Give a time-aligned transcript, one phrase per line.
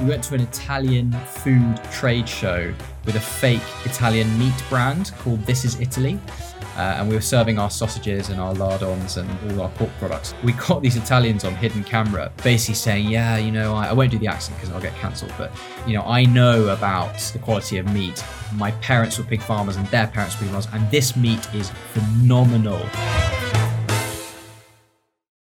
[0.00, 2.72] we went to an Italian food trade show
[3.04, 6.18] with a fake Italian meat brand called This Is Italy.
[6.76, 10.34] Uh, and we were serving our sausages and our lardons and all our pork products.
[10.42, 14.10] We got these Italians on hidden camera, basically saying, "Yeah, you know, I, I won't
[14.10, 15.50] do the accent because I'll get cancelled, but
[15.86, 18.24] you know, I know about the quality of meat.
[18.54, 21.70] My parents were pig farmers, and their parents were pig farmers, and this meat is
[21.92, 22.80] phenomenal."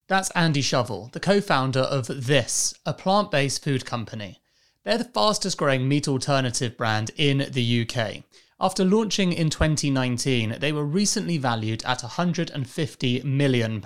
[0.08, 4.40] That's Andy Shovel, the co founder of This, a plant based food company.
[4.88, 8.24] They're the fastest growing meat alternative brand in the UK.
[8.58, 13.84] After launching in 2019, they were recently valued at £150 million.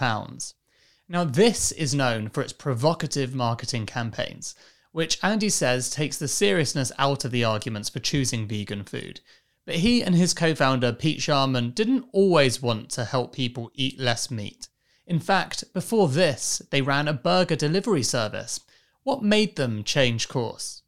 [1.10, 4.54] Now, this is known for its provocative marketing campaigns,
[4.92, 9.22] which Andy says takes the seriousness out of the arguments for choosing vegan food.
[9.66, 14.00] But he and his co founder, Pete Sharman, didn't always want to help people eat
[14.00, 14.68] less meat.
[15.08, 18.60] In fact, before this, they ran a burger delivery service.
[19.02, 20.81] What made them change course?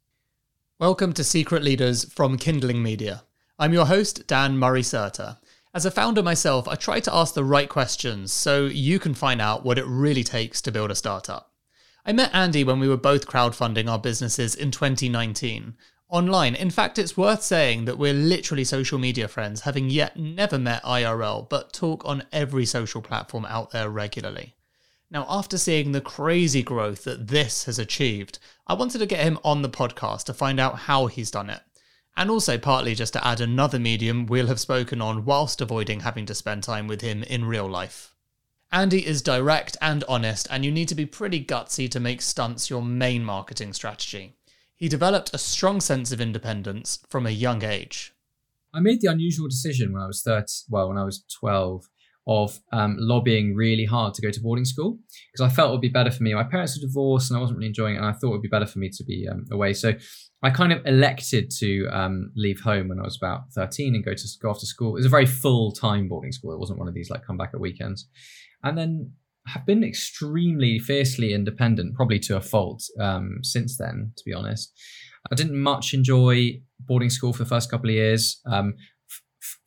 [0.86, 3.22] Welcome to Secret Leaders from Kindling Media.
[3.58, 5.38] I'm your host, Dan Murray Serter.
[5.72, 9.40] As a founder myself, I try to ask the right questions so you can find
[9.40, 11.52] out what it really takes to build a startup.
[12.04, 15.74] I met Andy when we were both crowdfunding our businesses in 2019
[16.10, 16.54] online.
[16.54, 20.82] In fact, it's worth saying that we're literally social media friends, having yet never met
[20.82, 24.54] IRL, but talk on every social platform out there regularly.
[25.10, 29.38] Now, after seeing the crazy growth that this has achieved, I wanted to get him
[29.44, 31.60] on the podcast to find out how he's done it.
[32.16, 36.26] And also, partly just to add another medium we'll have spoken on whilst avoiding having
[36.26, 38.14] to spend time with him in real life.
[38.72, 42.70] Andy is direct and honest, and you need to be pretty gutsy to make stunts
[42.70, 44.36] your main marketing strategy.
[44.74, 48.14] He developed a strong sense of independence from a young age.
[48.72, 51.84] I made the unusual decision when I was 30, well, when I was 12,
[52.26, 54.98] of um, lobbying really hard to go to boarding school
[55.32, 56.32] because I felt it would be better for me.
[56.32, 58.42] My parents were divorced and I wasn't really enjoying it, and I thought it would
[58.42, 59.74] be better for me to be um, away.
[59.74, 59.92] So
[60.42, 64.14] I kind of elected to um, leave home when I was about 13 and go
[64.14, 64.90] to go off to school.
[64.90, 66.52] It was a very full time boarding school.
[66.52, 68.08] It wasn't one of these like come back at weekends.
[68.62, 69.12] And then
[69.46, 74.72] have been extremely fiercely independent, probably to a fault um, since then, to be honest.
[75.30, 78.40] I didn't much enjoy boarding school for the first couple of years.
[78.46, 78.74] Um,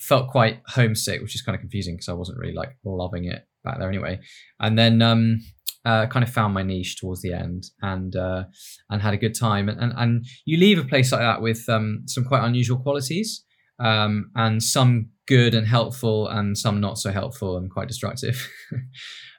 [0.08, 3.44] felt quite homesick, which is kind of confusing because I wasn't really like loving it
[3.64, 4.20] back there anyway.
[4.60, 5.40] And then um,
[5.86, 8.44] uh, kind of found my niche towards the end and uh,
[8.90, 9.70] and had a good time.
[9.70, 13.44] And, and, and you leave a place like that with um, some quite unusual qualities
[13.80, 18.50] um, and some good and helpful and some not so helpful and quite destructive.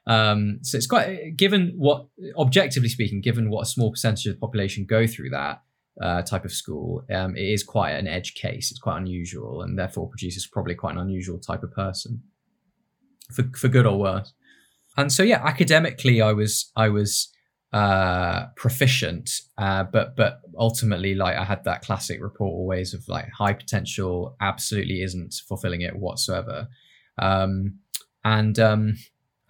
[0.08, 2.06] Um, so it's quite given what,
[2.38, 5.60] objectively speaking, given what a small percentage of the population go through that
[6.00, 8.70] uh, type of school, um, it is quite an edge case.
[8.70, 12.22] It's quite unusual, and therefore produces probably quite an unusual type of person,
[13.32, 14.32] for for good or worse.
[14.96, 17.32] And so, yeah, academically, I was I was
[17.72, 23.28] uh, proficient, uh, but but ultimately, like I had that classic report always of like
[23.30, 26.68] high potential, absolutely isn't fulfilling it whatsoever.
[27.18, 27.80] Um,
[28.24, 28.96] and um,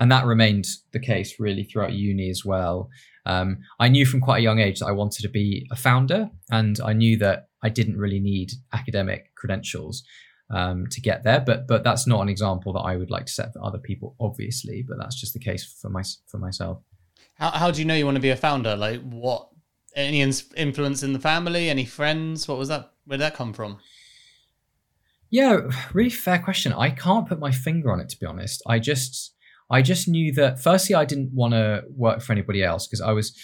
[0.01, 2.91] and that remained the case really throughout uni as well.
[3.29, 6.31] Um, I knew from quite a young age that I wanted to be a founder,
[6.51, 10.03] and I knew that I didn't really need academic credentials
[10.51, 11.41] um, to get there.
[11.41, 14.17] But but that's not an example that I would like to set for other people,
[14.19, 14.83] obviously.
[14.83, 16.79] But that's just the case for my for myself.
[17.35, 18.75] How how do you know you want to be a founder?
[18.75, 19.49] Like what?
[19.95, 21.69] Any influence in the family?
[21.69, 22.47] Any friends?
[22.47, 22.93] What was that?
[23.05, 23.79] Where did that come from?
[25.31, 25.61] Yeah,
[25.93, 26.73] really fair question.
[26.73, 28.63] I can't put my finger on it to be honest.
[28.67, 29.35] I just
[29.71, 33.13] I just knew that firstly, I didn't want to work for anybody else because I
[33.13, 33.37] was,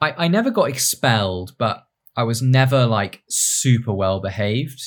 [0.00, 1.84] I, I never got expelled, but
[2.16, 4.82] I was never like super well behaved.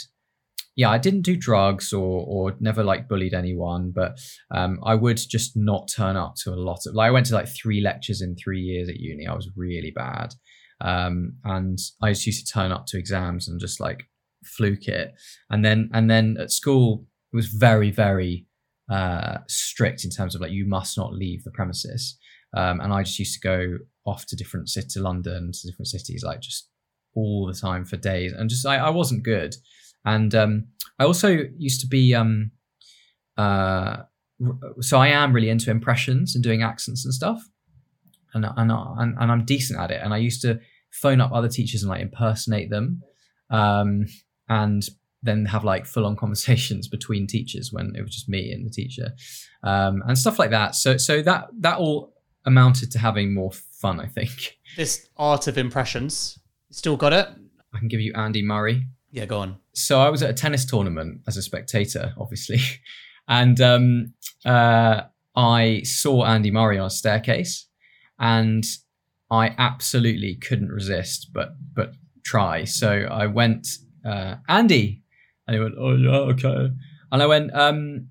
[0.76, 4.18] Yeah, I didn't do drugs or or never like bullied anyone, but
[4.54, 7.36] um, I would just not turn up to a lot of like I went to
[7.36, 9.28] like three lectures in three years at uni.
[9.28, 10.34] I was really bad,
[10.82, 14.04] um, and I just used to turn up to exams and just like
[14.44, 15.14] fluke it,
[15.50, 18.46] and then and then at school it was very very
[18.92, 22.18] uh, strict in terms of like you must not leave the premises.
[22.56, 25.88] Um, and I just used to go off to different cities, to London, to different
[25.88, 26.68] cities, like just
[27.16, 29.56] all the time for days, and just I, I wasn't good.
[30.04, 30.68] And um,
[31.00, 32.52] I also used to be um,
[33.38, 33.98] uh,
[34.82, 37.42] so I am really into impressions and doing accents and stuff,
[38.34, 40.02] and and and, and I'm decent at it.
[40.04, 40.60] And I used to
[40.92, 43.02] phone up other teachers and like impersonate them.
[43.50, 44.06] Um,
[44.50, 44.84] and
[45.24, 48.70] then have like full on conversations between teachers when it was just me and the
[48.70, 49.14] teacher
[49.64, 50.76] um, and stuff like that.
[50.76, 52.14] So so that that all
[52.46, 54.58] amounted to having more fun i think.
[54.78, 56.40] This art of impressions
[56.72, 57.28] still got it?
[57.74, 58.88] I can give you andy murray.
[59.12, 59.58] Yeah go on.
[59.74, 62.60] So i was at a tennis tournament as a spectator obviously
[63.28, 64.14] and um,
[64.46, 65.02] uh,
[65.36, 67.68] i saw andy murray on a staircase
[68.18, 68.64] and
[69.30, 72.64] i absolutely couldn't resist but but try.
[72.64, 73.68] So I went,
[74.06, 75.01] uh, Andy,
[75.52, 76.74] and he went, oh yeah, okay.
[77.12, 78.08] And I went, um,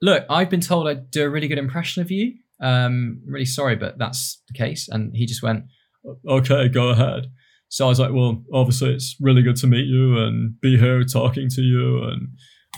[0.00, 2.34] look, I've been told I do a really good impression of you.
[2.60, 4.88] Um, I'm really sorry, but that's the case.
[4.88, 5.64] And he just went,
[6.28, 7.26] okay, go ahead.
[7.68, 11.02] So I was like, well, obviously it's really good to meet you and be here
[11.02, 12.04] talking to you.
[12.04, 12.28] And,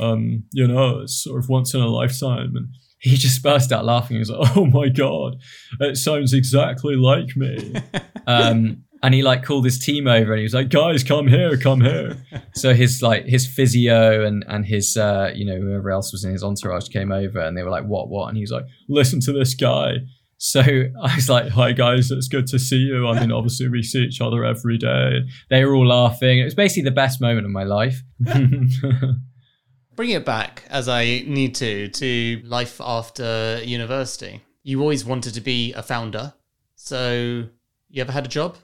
[0.00, 2.56] um, you know, it's sort of once in a lifetime.
[2.56, 2.69] And
[2.99, 4.16] he just burst out laughing.
[4.16, 5.37] He was like, oh my God,
[5.81, 7.75] it sounds exactly like me.
[8.26, 11.56] um, and he like called his team over and he was like guys come here
[11.56, 12.16] come here
[12.54, 16.32] so his like his physio and and his uh you know whoever else was in
[16.32, 19.20] his entourage came over and they were like what what and he was like listen
[19.20, 19.98] to this guy
[20.38, 20.60] so
[21.02, 24.04] I was like, "Hi guys, it's good to see you." I mean, obviously we see
[24.04, 25.24] each other every day.
[25.50, 26.38] They were all laughing.
[26.38, 28.02] It was basically the best moment of my life.
[28.20, 34.42] Bring it back as I need to to life after university.
[34.62, 36.34] You always wanted to be a founder,
[36.76, 37.48] so
[37.88, 38.56] you ever had a job?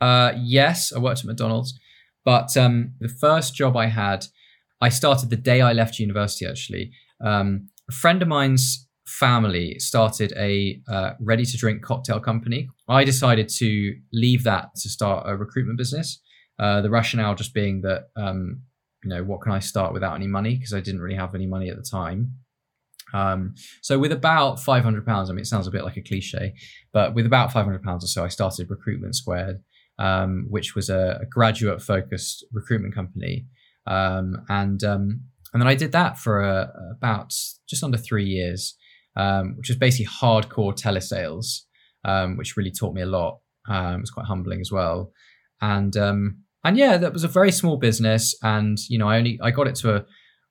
[0.00, 1.78] Uh, yes, I worked at McDonald's,
[2.24, 4.26] but um, the first job I had,
[4.80, 6.46] I started the day I left university.
[6.46, 6.92] Actually,
[7.24, 12.68] um, a friend of mine's family started a uh, ready-to-drink cocktail company.
[12.88, 16.20] I decided to leave that to start a recruitment business.
[16.58, 18.62] Uh, the rationale just being that, um,
[19.02, 20.54] you know, what can I start without any money?
[20.54, 22.34] Because I didn't really have any money at the time.
[23.12, 26.54] Um, so with about 500 pounds, I mean, it sounds a bit like a cliche,
[26.92, 29.62] but with about 500 pounds or so, I started Recruitment Squared
[30.00, 33.46] um, which was a, a graduate focused recruitment company.
[33.86, 37.32] Um, and um, and then I did that for a, about
[37.68, 38.76] just under three years,
[39.16, 41.62] um, which was basically hardcore telesales,
[42.04, 43.40] um, which really taught me a lot.
[43.68, 45.12] Um, it was quite humbling as well.
[45.60, 49.50] And and yeah, that was a very small business, and you know, I only I
[49.50, 50.04] got it to a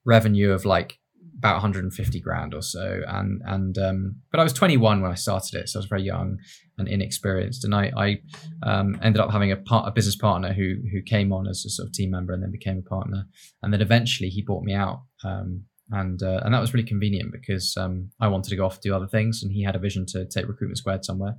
[0.06, 0.99] revenue of like
[1.40, 3.02] about 150 grand or so.
[3.08, 6.04] And and um, but I was 21 when I started it so I was very
[6.04, 6.38] young
[6.78, 7.64] and inexperienced.
[7.64, 8.18] And I, I
[8.64, 11.70] um, ended up having a part a business partner who who came on as a
[11.70, 13.26] sort of team member and then became a partner.
[13.64, 17.32] And then eventually he bought me out um, and uh, and that was really convenient
[17.32, 19.80] because um, I wanted to go off and do other things and he had a
[19.80, 21.36] vision to take recruitment squared somewhere.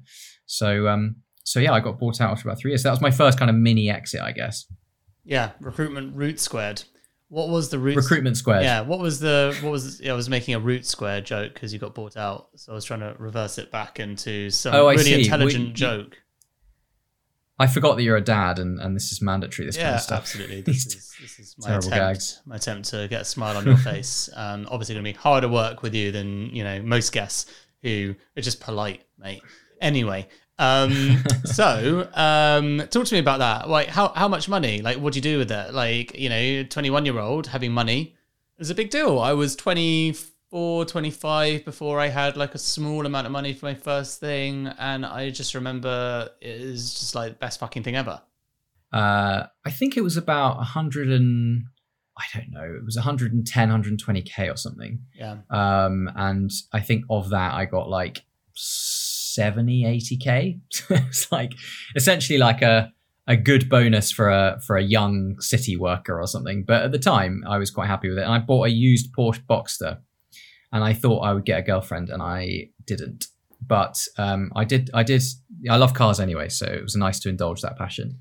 [0.46, 2.82] So um, so yeah I got bought out after about three years.
[2.82, 4.66] So that was my first kind of mini exit I guess.
[5.24, 6.84] Yeah recruitment route squared
[7.30, 8.60] what was the root recruitment square?
[8.60, 10.00] Yeah, what was the what was?
[10.00, 12.74] Yeah, I was making a root square joke because you got bought out, so I
[12.74, 16.18] was trying to reverse it back into some oh, really intelligent we, joke.
[17.60, 19.66] I forgot that you're a dad, and, and this is mandatory.
[19.66, 20.20] This yeah, kind of stuff.
[20.20, 20.62] absolutely.
[20.66, 21.90] This is this is my attempt.
[21.90, 22.42] Gags.
[22.46, 24.28] My attempt to get a smile on your face.
[24.34, 27.46] Um, obviously, going to be harder work with you than you know most guests
[27.82, 29.42] who are just polite, mate.
[29.80, 30.26] Anyway,
[30.60, 33.68] um, so, um, talk to me about that.
[33.68, 34.82] Like, how how much money?
[34.82, 35.74] Like, what do you do with it?
[35.74, 38.14] Like, you know, twenty one year old having money
[38.58, 39.18] is a big deal.
[39.18, 43.74] I was 24, 25 before I had like a small amount of money for my
[43.74, 48.20] first thing, and I just remember it was just like the best fucking thing ever.
[48.92, 51.64] Uh, I think it was about a hundred and
[52.18, 55.00] I don't know, it was 110, 120k or something.
[55.14, 55.38] Yeah.
[55.48, 58.24] Um, and I think of that I got like
[59.40, 60.60] 70, 80k.
[60.90, 61.54] it's like
[61.96, 62.92] essentially like a
[63.26, 66.62] a good bonus for a for a young city worker or something.
[66.66, 69.14] But at the time, I was quite happy with it, and I bought a used
[69.16, 69.98] Porsche Boxster,
[70.72, 73.28] and I thought I would get a girlfriend, and I didn't.
[73.66, 74.90] But um, I did.
[74.92, 75.22] I did.
[75.70, 78.18] I love cars anyway, so it was nice to indulge that passion.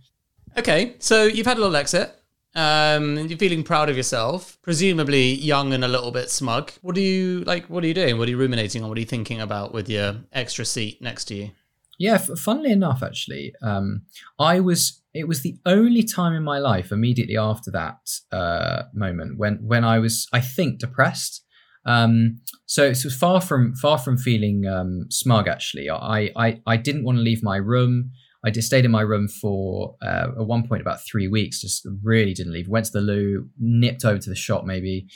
[0.58, 2.15] Okay, so you've had a little exit.
[2.56, 6.72] Um, you're feeling proud of yourself, presumably young and a little bit smug.
[6.82, 7.65] What are you like?
[7.68, 8.18] What are you doing?
[8.18, 8.89] What are you ruminating on?
[8.89, 11.51] What are you thinking about with your extra seat next to you?
[12.00, 14.03] Yeah, funnily enough, actually, um,
[14.39, 15.01] I was.
[15.13, 17.98] It was the only time in my life immediately after that
[18.32, 21.44] uh, moment when when I was, I think, depressed.
[21.86, 25.48] Um, so it was far from far from feeling um, smug.
[25.48, 28.12] Actually, I, I I didn't want to leave my room.
[28.43, 31.62] I just stayed in my room for uh, at one point about three weeks.
[31.62, 32.69] Just really didn't leave.
[32.69, 35.08] Went to the loo, nipped over to the shop maybe,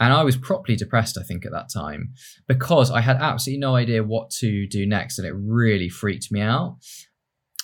[0.00, 1.16] and I was properly depressed.
[1.18, 2.12] I think at that time
[2.48, 6.40] because I had absolutely no idea what to do next, and it really freaked me
[6.40, 6.78] out.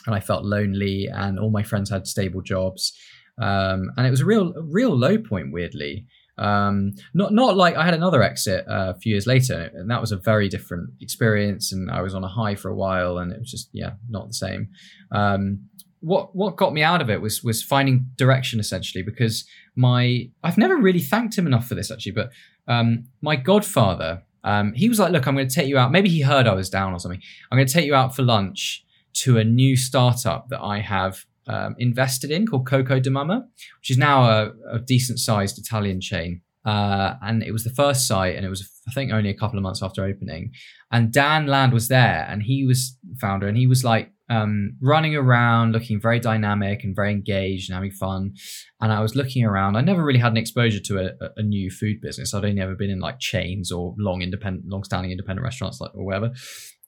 [0.07, 2.97] And I felt lonely, and all my friends had stable jobs,
[3.41, 5.53] um, and it was a real, real low point.
[5.53, 6.07] Weirdly,
[6.39, 10.01] um, not not like I had another exit uh, a few years later, and that
[10.01, 11.73] was a very different experience.
[11.73, 14.29] And I was on a high for a while, and it was just yeah, not
[14.29, 14.69] the same.
[15.13, 15.69] Um,
[16.01, 20.59] what what got me out of it was was finding direction essentially because my I've
[20.59, 22.31] never really thanked him enough for this actually, but
[22.69, 25.93] um, my godfather um, he was like, look, I'm going to take you out.
[25.93, 27.21] Maybe he heard I was down or something.
[27.51, 31.27] I'm going to take you out for lunch to a new startup that I have
[31.49, 33.47] um, invested in called Coco di Mama,
[33.81, 36.43] which is now a, a decent sized Italian chain.
[36.65, 39.59] Uh, and it was the first site, and it was I think only a couple
[39.59, 40.53] of months after opening.
[40.93, 45.17] And Dan Land was there, and he was founder, and he was like, um, running
[45.17, 48.35] around, looking very dynamic and very engaged and having fun.
[48.81, 49.77] And I was looking around.
[49.77, 52.35] I never really had an exposure to a, a new food business.
[52.35, 56.05] I'd only ever been in like chains or long independent, long-standing independent restaurants, like or
[56.05, 56.33] whatever.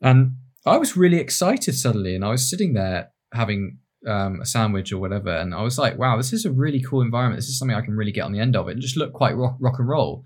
[0.02, 0.36] And
[0.66, 4.98] I was really excited suddenly, and I was sitting there having um, a sandwich or
[4.98, 7.38] whatever, and I was like, "Wow, this is a really cool environment.
[7.38, 9.12] This is something I can really get on the end of it, and just look
[9.12, 10.24] quite rock, rock and roll."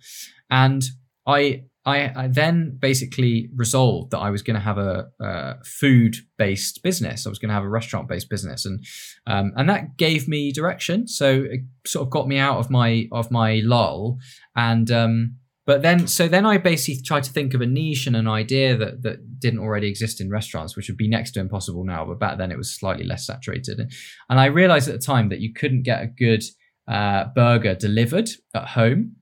[0.51, 0.83] And
[1.27, 6.83] I I, I, then basically resolved that I was going to have a, a food-based
[6.83, 7.27] business.
[7.27, 8.83] I was going to have a restaurant-based business, and
[9.27, 11.07] um, and that gave me direction.
[11.07, 14.19] So it sort of got me out of my of my lull,
[14.57, 18.17] and um, but then so then I basically tried to think of a niche and
[18.17, 21.85] an idea that that didn't already exist in restaurants, which would be next to impossible
[21.85, 22.05] now.
[22.05, 23.81] But back then it was slightly less saturated,
[24.29, 26.43] and I realized at the time that you couldn't get a good
[26.87, 29.17] uh, burger delivered at home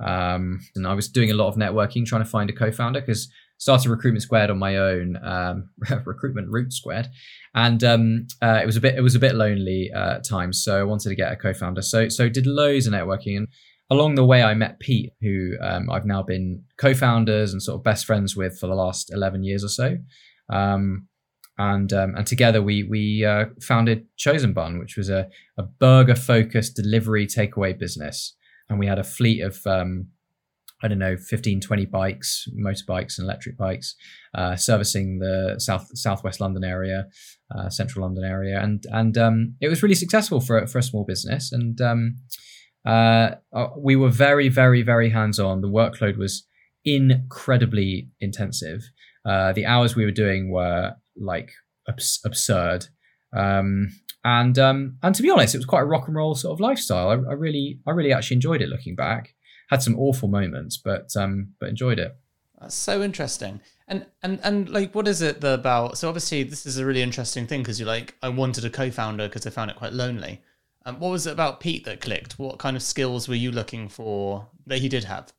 [0.00, 3.30] um, and I was doing a lot of networking, trying to find a co-founder because
[3.58, 5.70] started Recruitment Squared on my own, um,
[6.04, 7.08] Recruitment Route Squared,
[7.54, 10.62] and um, uh, it was a bit it was a bit lonely uh, at times.
[10.64, 11.82] So I wanted to get a co-founder.
[11.82, 13.48] So so did loads of networking, and
[13.94, 17.84] along the way I met Pete, who um, I've now been co-founders and sort of
[17.84, 19.96] best friends with for the last eleven years or so.
[20.52, 21.08] Um,
[21.56, 26.16] and um, and together we we uh, founded Chosen Bun, which was a, a burger
[26.16, 28.34] focused delivery takeaway business
[28.68, 30.08] and we had a fleet of um,
[30.82, 33.94] I don't know, 15, 20 bikes, motorbikes and electric bikes,
[34.34, 37.06] uh, servicing the south southwest London area,
[37.56, 41.04] uh, central London area, and and um, it was really successful for for a small
[41.04, 41.52] business.
[41.52, 41.80] And
[42.84, 45.60] uh, uh we were very, very, very hands on.
[45.60, 46.46] The workload was
[46.84, 48.82] incredibly intensive.
[49.24, 51.50] Uh, the hours we were doing were like
[51.88, 52.86] abs- absurd.
[53.34, 53.88] Um,
[54.24, 56.60] and um, and to be honest, it was quite a rock and roll sort of
[56.60, 57.08] lifestyle.
[57.08, 58.68] I, I really, I really actually enjoyed it.
[58.68, 59.34] Looking back,
[59.68, 62.16] had some awful moments, but um, but enjoyed it.
[62.58, 63.60] That's so interesting.
[63.86, 65.98] And and and like, what is it about?
[65.98, 69.28] So obviously, this is a really interesting thing because you're like, I wanted a co-founder
[69.28, 70.40] because I found it quite lonely.
[70.86, 72.38] Um, what was it about Pete that clicked?
[72.38, 75.32] What kind of skills were you looking for that he did have?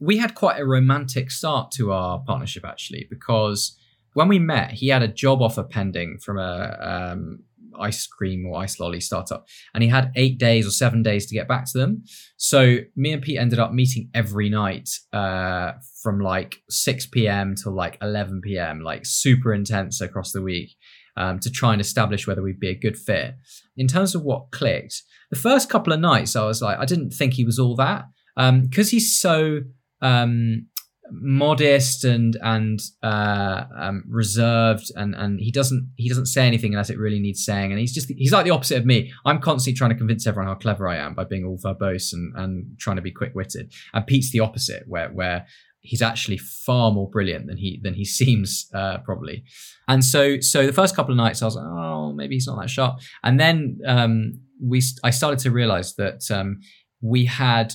[0.00, 3.76] We had quite a romantic start to our partnership actually, because
[4.14, 6.76] when we met, he had a job offer pending from a
[7.12, 7.44] um,
[7.78, 11.34] ice cream or ice lolly startup, and he had eight days or seven days to
[11.34, 12.04] get back to them.
[12.36, 15.72] So me and Pete ended up meeting every night uh,
[16.02, 17.54] from like 6 p.m.
[17.54, 20.76] till like 11 p.m., like super intense across the week.
[21.18, 23.34] Um, to try and establish whether we'd be a good fit.
[23.76, 27.10] In terms of what clicked, the first couple of nights, I was like, I didn't
[27.10, 28.04] think he was all that.
[28.36, 29.60] Because um, he's so
[30.00, 30.68] um,
[31.10, 36.90] modest and and uh, um, reserved and and he doesn't he doesn't say anything unless
[36.90, 37.70] it really needs saying.
[37.70, 39.12] And he's just he's like the opposite of me.
[39.24, 42.32] I'm constantly trying to convince everyone how clever i am by being all verbose and
[42.36, 43.72] and trying to be quick-witted.
[43.92, 45.46] And pete's the opposite where where
[45.80, 49.44] he's actually far more brilliant than he than he seems uh, probably.
[49.86, 52.60] And so so the first couple of nights i was like oh maybe he's not
[52.60, 52.98] that sharp.
[53.22, 56.60] And then um we i started to realize that um
[57.00, 57.74] we had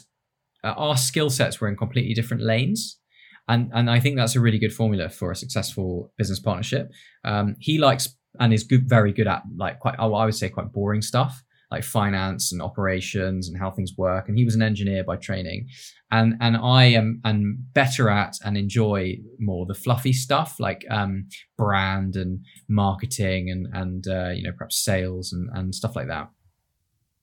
[0.64, 3.00] uh, our skill sets were in completely different lanes.
[3.48, 6.90] And and I think that's a really good formula for a successful business partnership.
[7.26, 10.72] Um, he likes and is good, very good at like quite I would say quite
[10.72, 14.30] boring stuff like finance and operations and how things work.
[14.30, 15.68] And he was an engineer by training,
[16.12, 21.28] and and I am am better at and enjoy more the fluffy stuff like um,
[21.58, 26.30] brand and marketing and and uh, you know perhaps sales and and stuff like that.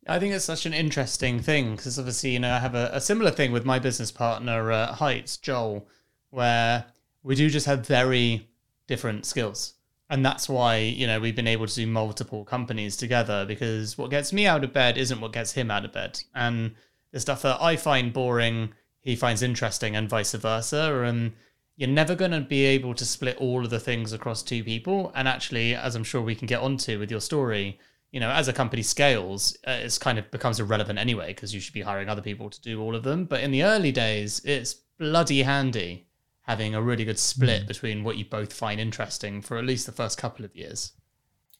[0.09, 3.01] I think it's such an interesting thing because obviously, you know, I have a, a
[3.01, 5.87] similar thing with my business partner, uh, Heights, Joel,
[6.31, 6.87] where
[7.23, 8.49] we do just have very
[8.89, 9.75] different skills.
[10.11, 14.11] And that's why, you know, we've been able to do multiple companies together because what
[14.11, 16.21] gets me out of bed isn't what gets him out of bed.
[16.35, 16.73] And
[17.13, 21.05] the stuff that I find boring, he finds interesting and vice versa.
[21.05, 21.35] And
[21.77, 25.13] you're never going to be able to split all of the things across two people.
[25.15, 27.79] And actually, as I'm sure we can get onto with your story,
[28.11, 31.61] you know, as a company scales, uh, it's kind of becomes irrelevant anyway because you
[31.61, 33.27] should be hiring other people to do all of them.
[33.27, 36.09] But in the early days, it's bloody handy
[36.51, 37.69] having a really good split mm.
[37.69, 40.93] between what you both find interesting for at least the first couple of years.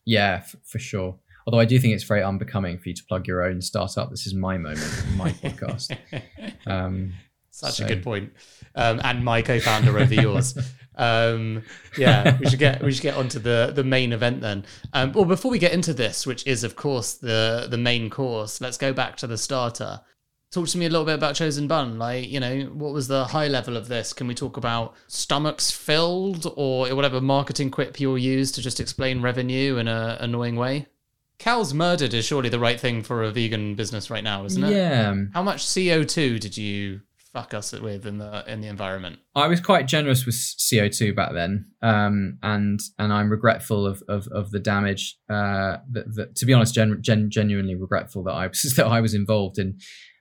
[0.05, 1.17] Yeah, f- for sure.
[1.47, 4.11] Although I do think it's very unbecoming for you to plug your own startup.
[4.11, 5.97] This is my moment, my podcast.
[6.67, 7.15] Um,
[7.53, 7.85] Such so.
[7.85, 8.33] a good point.
[8.75, 10.59] Um, and my co-founder over yours.
[10.97, 11.63] Um,
[11.97, 14.67] yeah, we should get we should get onto the the main event then.
[14.93, 18.61] Um, well, before we get into this, which is of course the the main course,
[18.61, 20.03] let's go back to the starter
[20.51, 23.25] talk to me a little bit about chosen bun like you know what was the
[23.27, 28.19] high level of this can we talk about stomachs filled or whatever marketing quip you'll
[28.19, 30.87] use to just explain revenue in a annoying way
[31.39, 34.73] cows murdered is surely the right thing for a vegan business right now isn't it
[34.73, 37.01] yeah how much co2 did you
[37.33, 39.19] fuck us with in the in the environment?
[39.35, 40.37] I was quite generous with
[40.69, 45.17] CO two back then, um, and and I'm regretful of of, of the damage.
[45.29, 49.01] Uh, that, that, to be honest, gen, gen, genuinely regretful that I was that I
[49.01, 49.79] was involved in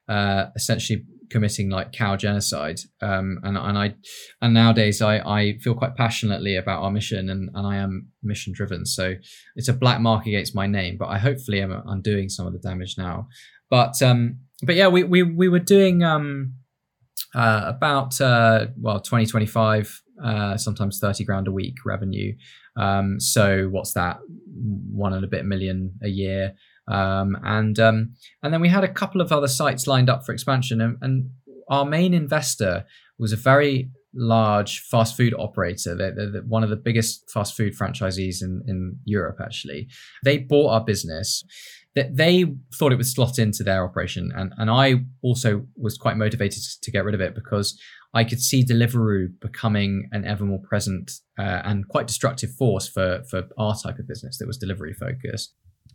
[0.10, 2.80] uh, essentially committing like cow genocide.
[3.02, 3.96] Um, and and I
[4.42, 8.54] and nowadays I I feel quite passionately about our mission, and and I am mission
[8.54, 8.86] driven.
[8.86, 9.16] So
[9.56, 12.60] it's a black mark against my name, but I hopefully am undoing some of the
[12.60, 13.28] damage now.
[13.70, 16.56] But um, but yeah, we we we were doing um
[17.36, 22.34] uh, about uh, well 20 25 uh, sometimes 30 grand a week revenue
[22.76, 24.20] um, so what's that
[24.92, 26.54] one and a bit million a year
[26.90, 30.34] um, and um, and then we had a couple of other sites lined up for
[30.34, 31.30] expansion and, and
[31.70, 32.86] our main investor
[33.18, 37.78] was a very large fast food operator they're, they're, one of the biggest fast food
[37.78, 39.88] franchisees in, in europe actually
[40.24, 41.44] they bought our business
[41.96, 44.32] that they thought it would slot into their operation.
[44.36, 47.80] And, and I also was quite motivated to get rid of it because
[48.14, 53.24] I could see Deliveroo becoming an ever more present uh, and quite destructive force for,
[53.30, 55.54] for our type of business that was delivery focused.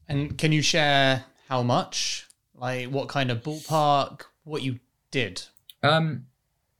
[0.08, 2.28] And can you share how much?
[2.54, 4.22] Like what kind of ballpark?
[4.44, 5.42] What you did?
[5.82, 6.26] Um,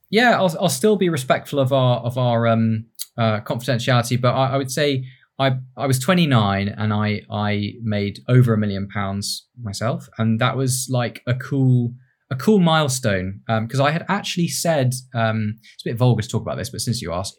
[0.09, 2.85] yeah, I'll, I'll still be respectful of our of our um,
[3.17, 5.05] uh, confidentiality, but I, I would say
[5.39, 10.55] I I was 29 and I I made over a million pounds myself, and that
[10.55, 11.93] was like a cool
[12.31, 16.27] a cool milestone because um, I had actually said um, it's a bit vulgar to
[16.27, 17.37] talk about this, but since you asked.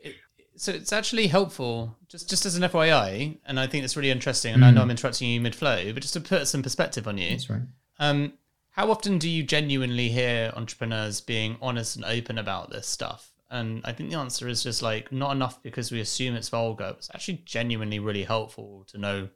[0.56, 4.54] So it's actually helpful, just just as an FYI, and I think it's really interesting.
[4.54, 4.66] And mm.
[4.66, 7.30] I know I'm interrupting you mid flow, but just to put some perspective on you.
[7.30, 7.62] That's right.
[7.98, 8.32] Um,
[8.70, 13.32] how often do you genuinely hear entrepreneurs being honest and open about this stuff?
[13.50, 16.94] And I think the answer is just like not enough because we assume it's vulgar.
[16.98, 19.28] It's actually genuinely really helpful to know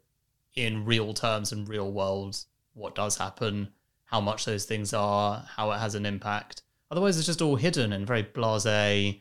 [0.55, 3.69] in real terms and real worlds what does happen,
[4.05, 6.63] how much those things are, how it has an impact.
[6.91, 9.21] Otherwise, it's just all hidden and very blase.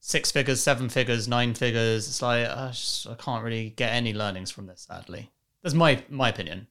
[0.00, 2.08] Six figures, seven figures, nine figures.
[2.08, 4.86] It's like I, just, I can't really get any learnings from this.
[4.88, 5.30] Sadly,
[5.62, 6.68] that's my my opinion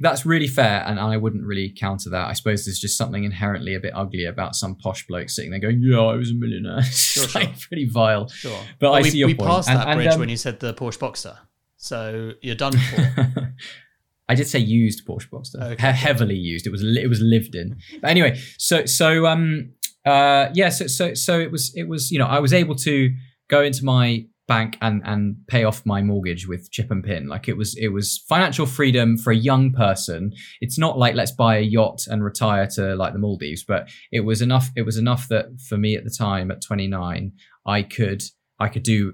[0.00, 2.28] that's really fair, and I wouldn't really counter that.
[2.28, 5.60] I suppose there's just something inherently a bit ugly about some posh bloke sitting there
[5.60, 7.42] going, "Yeah, I was a millionaire." Sure, sure.
[7.42, 8.28] like pretty vile.
[8.28, 9.48] Sure, but well, I we, see your we point.
[9.48, 11.38] passed that and, bridge um, when you said the Porsche Boxster,
[11.76, 13.54] so you're done for.
[14.28, 15.90] I did say used Porsche Boxster, okay.
[15.90, 16.66] He- heavily used.
[16.66, 17.78] It was it was lived in.
[18.00, 19.72] But anyway, so so um
[20.04, 23.10] uh yeah, so so so it was it was you know I was able to
[23.48, 27.28] go into my bank and and pay off my mortgage with chip and pin.
[27.28, 30.32] Like it was it was financial freedom for a young person.
[30.60, 34.20] It's not like let's buy a yacht and retire to like the maldives but it
[34.20, 37.32] was enough it was enough that for me at the time at 29
[37.66, 38.22] i could
[38.58, 39.12] i could do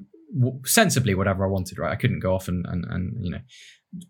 [0.64, 1.92] sensibly whatever i wanted right?
[1.92, 3.40] I couldn't go off and and, and you know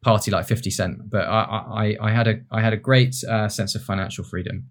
[0.02, 3.48] party like 50 cent but i i i had a i had a great uh,
[3.48, 4.70] sense of financial freedom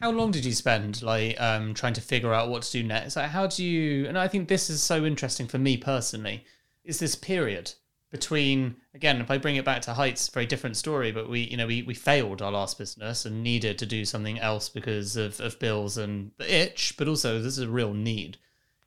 [0.00, 3.16] How long did you spend like um, trying to figure out what to do next?
[3.16, 4.06] Like, how do you?
[4.06, 6.44] And I think this is so interesting for me personally.
[6.84, 7.72] Is this period
[8.10, 9.20] between again?
[9.20, 11.12] If I bring it back to Heights, very different story.
[11.12, 14.38] But we, you know, we we failed our last business and needed to do something
[14.38, 16.94] else because of of bills and the itch.
[16.98, 18.38] But also, this is a real need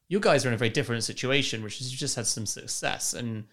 [0.09, 3.13] you guys are in a very different situation, which is you just had some success
[3.13, 3.45] and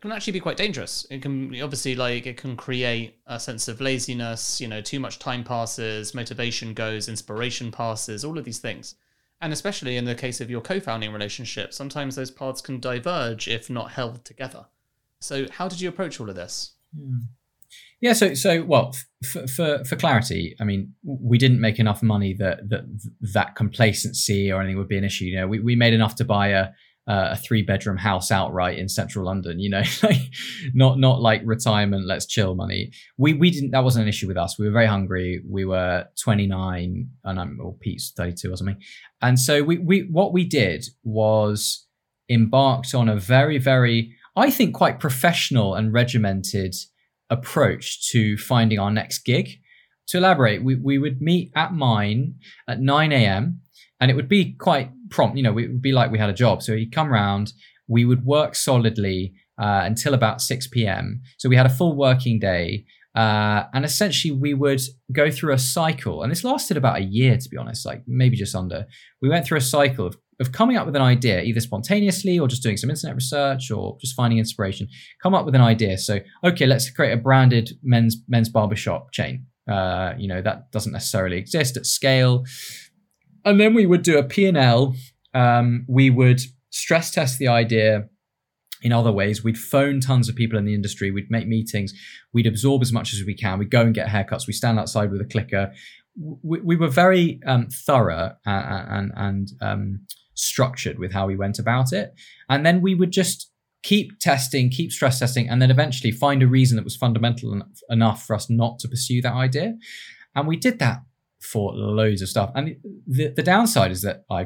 [0.00, 1.06] can actually be quite dangerous.
[1.10, 5.18] It can obviously like it can create a sense of laziness, you know, too much
[5.18, 8.96] time passes, motivation goes, inspiration passes, all of these things.
[9.40, 13.68] And especially in the case of your co-founding relationship, sometimes those paths can diverge if
[13.68, 14.66] not held together.
[15.20, 16.72] So how did you approach all of this?
[16.96, 17.18] Hmm.
[18.00, 22.34] Yeah, so so well for, for for clarity, I mean, we didn't make enough money
[22.34, 22.84] that that
[23.32, 25.26] that complacency or anything would be an issue.
[25.26, 26.68] You know, we, we made enough to buy a
[27.08, 29.58] Uh, a three bedroom house outright in central London.
[29.58, 30.20] You know, like
[30.72, 32.92] not not like retirement, let's chill money.
[33.18, 33.72] We we didn't.
[33.72, 34.56] That wasn't an issue with us.
[34.58, 35.42] We were very hungry.
[35.48, 38.80] We were 29, and I'm or Pete's 32 or something.
[39.20, 41.86] And so we we what we did was
[42.28, 46.74] embarked on a very very I think quite professional and regimented
[47.28, 49.48] approach to finding our next gig.
[50.08, 52.34] To elaborate, we, we would meet at mine
[52.68, 53.60] at 9 a.m.
[54.00, 55.36] and it would be quite prompt.
[55.36, 56.62] You know, it would be like we had a job.
[56.62, 57.52] So he'd come round,
[57.86, 61.22] we would work solidly uh, until about 6 p.m.
[61.38, 62.84] So we had a full working day.
[63.14, 64.80] Uh, and essentially, we would
[65.12, 68.36] go through a cycle, and this lasted about a year, to be honest, like maybe
[68.36, 68.86] just under.
[69.20, 72.48] We went through a cycle of of coming up with an idea, either spontaneously or
[72.48, 74.88] just doing some internet research or just finding inspiration.
[75.22, 75.96] Come up with an idea.
[75.96, 79.46] So, okay, let's create a branded men's men's barbershop chain.
[79.70, 82.44] Uh, you know that doesn't necessarily exist at scale.
[83.44, 84.94] And then we would do a P&L.
[85.34, 88.08] Um, we would stress test the idea
[88.82, 89.44] in other ways.
[89.44, 91.10] We'd phone tons of people in the industry.
[91.10, 91.92] We'd make meetings.
[92.32, 93.58] We'd absorb as much as we can.
[93.58, 94.46] We'd go and get haircuts.
[94.46, 95.72] We stand outside with a clicker.
[96.16, 101.58] We, we were very um, thorough and and, and um, structured with how we went
[101.58, 102.12] about it.
[102.48, 103.50] And then we would just
[103.82, 108.24] keep testing, keep stress testing, and then eventually find a reason that was fundamental enough
[108.24, 109.74] for us not to pursue that idea.
[110.34, 111.02] And we did that
[111.42, 112.50] for loads of stuff.
[112.54, 112.76] And
[113.06, 114.42] the, the downside is that I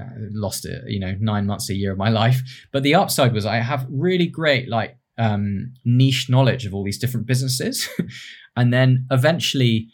[0.00, 2.42] uh, lost it, you know, nine months a year of my life.
[2.72, 6.98] But the upside was I have really great, like, um, niche knowledge of all these
[6.98, 7.88] different businesses.
[8.56, 9.88] and then eventually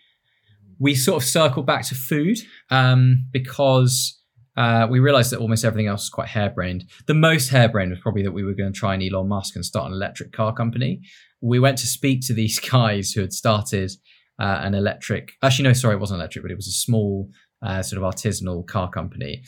[0.78, 2.38] we sort of circled back to food
[2.70, 4.18] um, because
[4.56, 6.84] uh, we realized that almost everything else was quite harebrained.
[7.06, 9.64] The most harebrained was probably that we were going to try and Elon Musk and
[9.64, 11.02] start an electric car company.
[11.40, 13.92] We went to speak to these guys who had started
[14.40, 17.28] uh, an electric, actually, no, sorry, it wasn't electric, but it was a small
[17.62, 19.42] uh, sort of artisanal car company.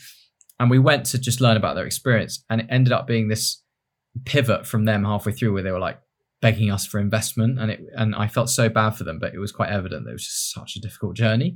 [0.59, 2.43] And we went to just learn about their experience.
[2.49, 3.61] And it ended up being this
[4.25, 5.99] pivot from them halfway through where they were like
[6.41, 7.59] begging us for investment.
[7.59, 10.11] And it, and I felt so bad for them, but it was quite evident that
[10.11, 11.55] it was just such a difficult journey.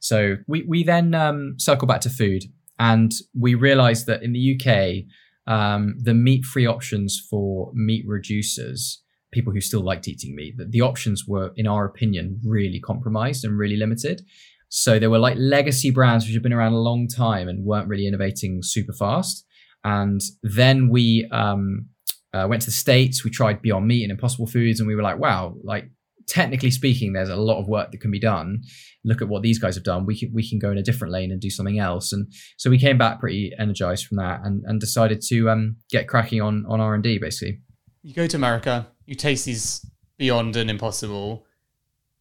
[0.00, 2.44] So we, we then um, circle back to food
[2.78, 5.04] and we realized that in the UK,
[5.52, 8.98] um, the meat free options for meat reducers,
[9.32, 13.44] people who still liked eating meat, that the options were, in our opinion, really compromised
[13.44, 14.22] and really limited.
[14.70, 17.88] So there were like legacy brands which had been around a long time and weren't
[17.88, 19.44] really innovating super fast.
[19.84, 21.86] And then we um,
[22.34, 25.02] uh, went to the States, we tried Beyond Meat and Impossible Foods, and we were
[25.02, 25.90] like, wow, like
[26.26, 28.60] technically speaking, there's a lot of work that can be done.
[29.04, 30.04] Look at what these guys have done.
[30.04, 32.12] We can we can go in a different lane and do something else.
[32.12, 36.08] And so we came back pretty energized from that and, and decided to um, get
[36.08, 37.60] cracking on on R and D basically.
[38.02, 39.84] You go to America, you taste these
[40.16, 41.46] beyond and impossible.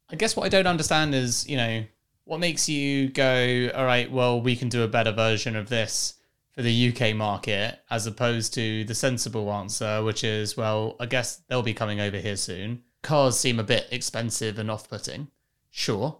[0.10, 1.84] I guess what I don't understand is, you know,
[2.24, 6.16] what makes you go, all right, well, we can do a better version of this
[6.54, 11.42] for the UK market, as opposed to the sensible answer, which is, well, I guess
[11.48, 15.30] they'll be coming over here soon cars seem a bit expensive and off putting.
[15.70, 16.20] Sure,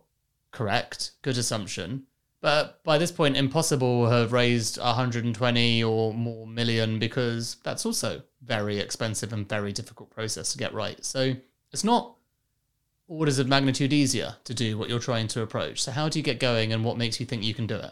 [0.52, 2.04] correct, good assumption.
[2.48, 8.80] But by this point, Impossible have raised 120 or more million because that's also very
[8.80, 11.04] expensive and very difficult process to get right.
[11.04, 11.34] So
[11.74, 12.16] it's not
[13.10, 15.84] orders of magnitude easier to do what you're trying to approach.
[15.84, 17.92] So how do you get going and what makes you think you can do it?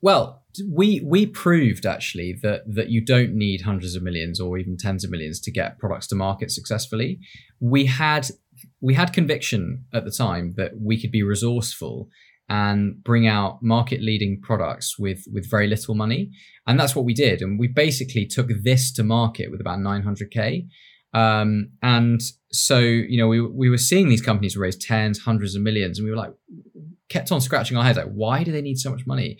[0.00, 4.78] Well, we we proved actually that that you don't need hundreds of millions or even
[4.78, 7.20] tens of millions to get products to market successfully.
[7.60, 8.28] We had
[8.80, 12.08] we had conviction at the time that we could be resourceful
[12.48, 16.30] and bring out market leading products with with very little money.
[16.66, 17.40] And that's what we did.
[17.40, 20.66] And we basically took this to market with about 900k
[21.14, 22.20] um, and
[22.52, 26.06] so you know we, we were seeing these companies raise tens hundreds of millions and
[26.06, 26.32] we were like
[27.08, 29.38] kept on scratching our heads like why do they need so much money?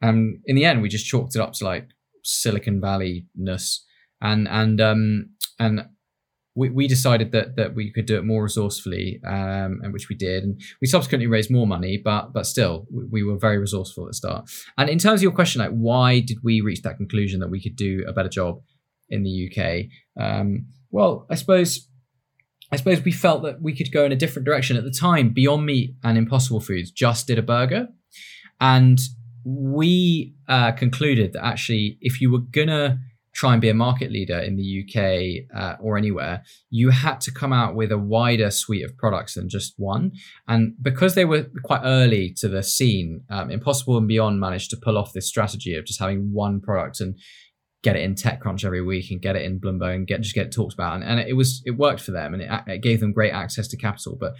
[0.00, 1.88] And in the end, we just chalked it up to like
[2.22, 3.84] Silicon Valley ness,
[4.20, 5.86] and and um and
[6.58, 10.16] we, we decided that that we could do it more resourcefully, um, and which we
[10.16, 14.04] did, and we subsequently raised more money, but but still we, we were very resourceful
[14.04, 14.50] at the start.
[14.76, 17.62] And in terms of your question, like why did we reach that conclusion that we
[17.62, 18.60] could do a better job
[19.08, 19.86] in the UK?
[20.20, 21.88] Um, well, I suppose
[22.72, 25.30] I suppose we felt that we could go in a different direction at the time.
[25.30, 27.86] Beyond Meat and Impossible Foods just did a burger,
[28.60, 28.98] and
[29.44, 32.98] we uh, concluded that actually, if you were gonna
[33.38, 37.30] try and be a market leader in the UK uh, or anywhere, you had to
[37.30, 40.10] come out with a wider suite of products than just one.
[40.48, 44.76] And because they were quite early to the scene, um, Impossible and Beyond managed to
[44.76, 47.16] pull off this strategy of just having one product and
[47.84, 50.46] get it in TechCrunch every week and get it in Bloomberg and get just get
[50.46, 50.96] it talked about.
[50.96, 53.68] And, and it was it worked for them and it, it gave them great access
[53.68, 54.16] to capital.
[54.18, 54.32] But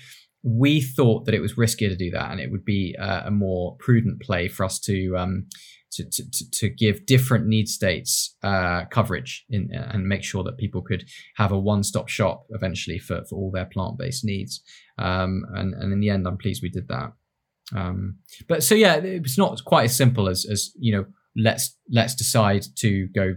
[0.43, 3.31] we thought that it was riskier to do that and it would be uh, a
[3.31, 5.47] more prudent play for us to um,
[5.93, 10.83] to, to, to give different need states uh, coverage in, and make sure that people
[10.83, 11.05] could
[11.37, 14.63] have a one-stop shop eventually for, for all their plant-based needs.
[14.99, 17.13] Um, and, and in the end, I'm pleased we did that.
[17.75, 18.17] Um,
[18.49, 21.07] but so yeah, it's not quite as simple as as you know.
[21.37, 23.35] Let's let's decide to go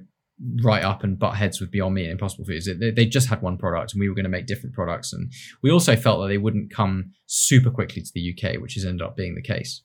[0.64, 2.68] right up and butt heads with Beyond Meat and Impossible Foods.
[2.80, 5.14] They, they just had one product, and we were going to make different products.
[5.14, 8.86] And we also felt that they wouldn't come super quickly to the UK, which has
[8.86, 9.84] ended up being the case.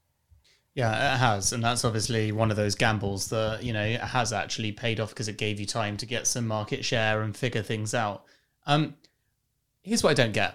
[0.77, 4.73] Yeah, it has, and that's obviously one of those gambles that you know has actually
[4.73, 7.95] paid off because it gave you time to get some market share and figure things
[7.95, 8.25] out.
[8.67, 8.95] Um,
[9.81, 10.55] here's what I don't get.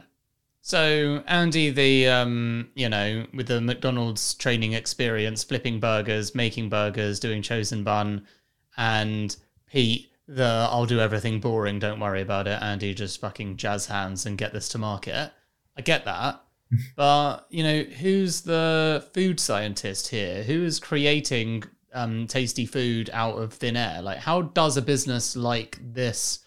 [0.62, 7.20] So Andy, the um, you know, with the McDonald's training experience, flipping burgers, making burgers,
[7.20, 8.28] doing chosen bun,
[8.78, 12.62] and Pete, the I'll do everything boring, don't worry about it.
[12.62, 15.32] Andy, just fucking jazz hands and get this to market.
[15.76, 16.44] I get that
[16.96, 20.44] but you know, who's the food scientist here?
[20.44, 24.02] Who is creating um, tasty food out of thin air?
[24.02, 26.40] Like, how does a business like this?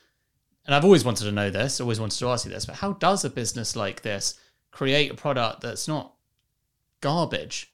[0.66, 1.80] And I've always wanted to know this.
[1.80, 4.38] Always wanted to ask you this, but how does a business like this
[4.70, 6.14] create a product that's not
[7.00, 7.70] garbage?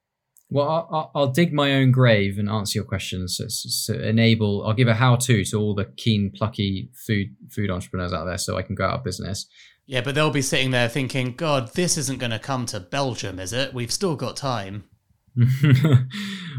[0.53, 3.37] Well, I'll, I'll, dig my own grave and answer your questions.
[3.37, 8.13] So, so, enable, I'll give a how-to to all the keen, plucky food food entrepreneurs
[8.13, 9.47] out there, so I can go out of business.
[9.91, 13.41] Yeah, but they'll be sitting there thinking, God, this isn't going to come to Belgium,
[13.41, 13.75] is it?
[13.75, 14.85] We've still got time.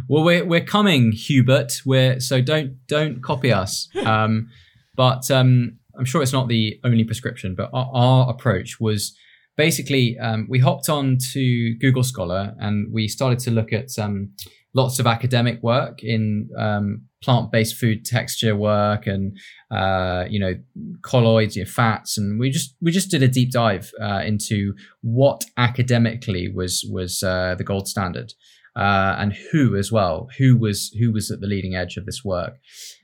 [0.10, 1.82] well, we're we're coming, Hubert.
[1.86, 3.88] We're so don't don't copy us.
[4.06, 4.50] Um,
[4.98, 7.56] but um, I'm sure it's not the only prescription.
[7.56, 9.15] But our, our approach was
[9.56, 14.34] basically um, we hopped on to Google Scholar and we started to look at um,
[14.74, 19.38] lots of academic work in um, plant-based food texture work and
[19.70, 20.54] uh, you know
[21.02, 24.74] colloids, you know, fats, and we just we just did a deep dive uh, into
[25.02, 28.34] what academically was was uh, the gold standard.
[28.74, 32.24] Uh, and who as well who was who was at the leading edge of this
[32.24, 32.54] work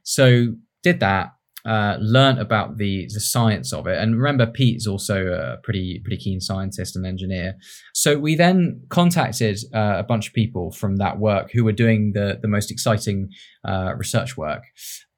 [0.02, 1.32] so did that
[1.68, 3.98] uh, learned about the the science of it.
[3.98, 7.56] And remember, Pete's also a pretty pretty keen scientist and engineer.
[7.94, 12.14] So we then contacted uh, a bunch of people from that work who were doing
[12.14, 13.30] the the most exciting
[13.68, 14.64] uh, research work.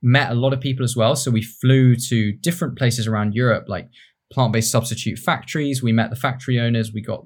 [0.02, 1.16] Met a lot of people as well.
[1.16, 3.90] So we flew to different places around Europe, like
[4.32, 5.82] plant based substitute factories.
[5.82, 6.92] We met the factory owners.
[6.94, 7.24] We got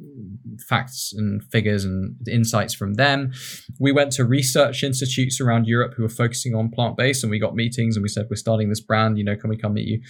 [0.68, 3.34] facts and figures and insights from them.
[3.80, 7.40] We went to research institutes around Europe who were focusing on plant based, and we
[7.40, 9.88] got meetings and we said, We're starting this brand, you know, can we come meet
[9.88, 10.02] you?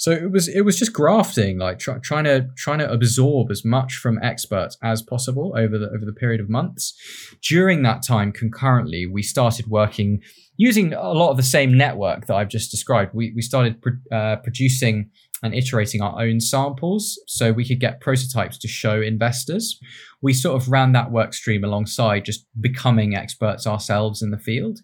[0.00, 3.66] So it was it was just grafting, like try, trying to trying to absorb as
[3.66, 6.94] much from experts as possible over the over the period of months.
[7.42, 10.22] During that time, concurrently, we started working
[10.56, 13.10] using a lot of the same network that I've just described.
[13.12, 15.10] We we started pro- uh, producing
[15.42, 19.78] and iterating our own samples so we could get prototypes to show investors.
[20.20, 24.80] We sort of ran that work stream alongside just becoming experts ourselves in the field.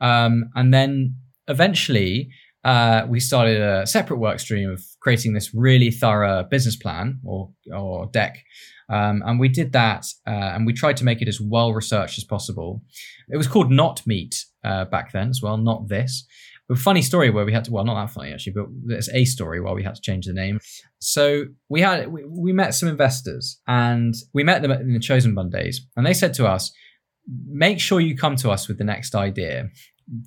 [0.00, 1.16] Um, and then
[1.48, 2.30] eventually,
[2.64, 7.50] uh, we started a separate work stream of creating this really thorough business plan or,
[7.72, 8.38] or deck.
[8.88, 12.18] Um, and we did that uh, and we tried to make it as well researched
[12.18, 12.82] as possible.
[13.28, 16.24] It was called Not Meat uh, back then as well, not this
[16.70, 19.24] a funny story where we had to well not that funny actually but there's a
[19.24, 20.58] story where we had to change the name
[20.98, 25.34] so we had we, we met some investors and we met them in the chosen
[25.34, 26.72] bun days and they said to us
[27.46, 29.68] make sure you come to us with the next idea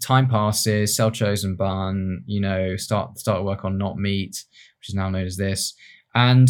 [0.02, 4.43] time passes sell chosen bun you know start start work on not meat
[4.80, 5.73] which is now known as this
[6.15, 6.49] and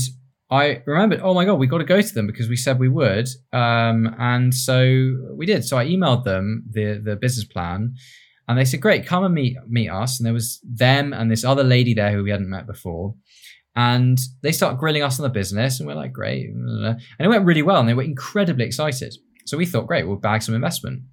[0.51, 2.89] I remembered, oh my God, we got to go to them because we said we
[2.89, 3.27] would.
[3.53, 5.63] Um, and so we did.
[5.63, 7.93] So I emailed them the, the business plan
[8.49, 11.45] and they said, "Great, come and meet meet us." And there was them and this
[11.45, 13.15] other lady there who we hadn't met before.
[13.77, 17.45] And they start grilling us on the business, and we're like, "Great!" And it went
[17.45, 19.15] really well, and they were incredibly excited.
[19.45, 21.03] So we thought, "Great, we'll bag some investment."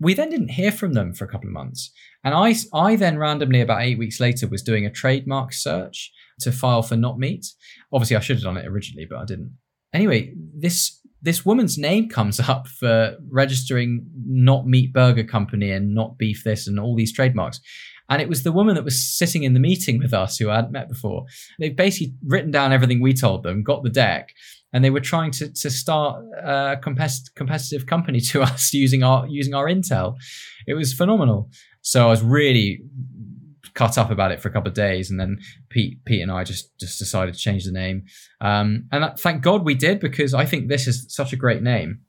[0.00, 1.92] we then didn't hear from them for a couple of months.
[2.24, 6.50] And I, I then randomly, about eight weeks later, was doing a trademark search to
[6.50, 7.46] file for not meat.
[7.92, 9.56] Obviously, I should have done it originally, but I didn't.
[9.92, 16.18] Anyway, this this woman's name comes up for registering not meat burger company and not
[16.18, 17.60] beef this and all these trademarks.
[18.08, 20.56] And it was the woman that was sitting in the meeting with us who I
[20.56, 21.26] hadn't met before.
[21.60, 24.34] They've basically written down everything we told them, got the deck,
[24.72, 29.26] and they were trying to, to start a competitive, competitive company to us using our
[29.28, 30.16] using our intel.
[30.66, 31.50] It was phenomenal.
[31.82, 32.80] So I was really
[33.80, 35.40] cut up about it for a couple of days, and then
[35.70, 38.04] Pete, Pete and I just just decided to change the name.
[38.42, 41.62] Um, and that, thank God we did because I think this is such a great
[41.62, 42.00] name.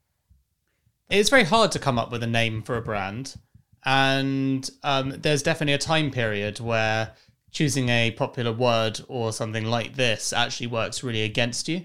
[1.09, 3.35] It's very hard to come up with a name for a brand,
[3.85, 7.13] and um, there's definitely a time period where
[7.51, 11.83] choosing a popular word or something like this actually works really against you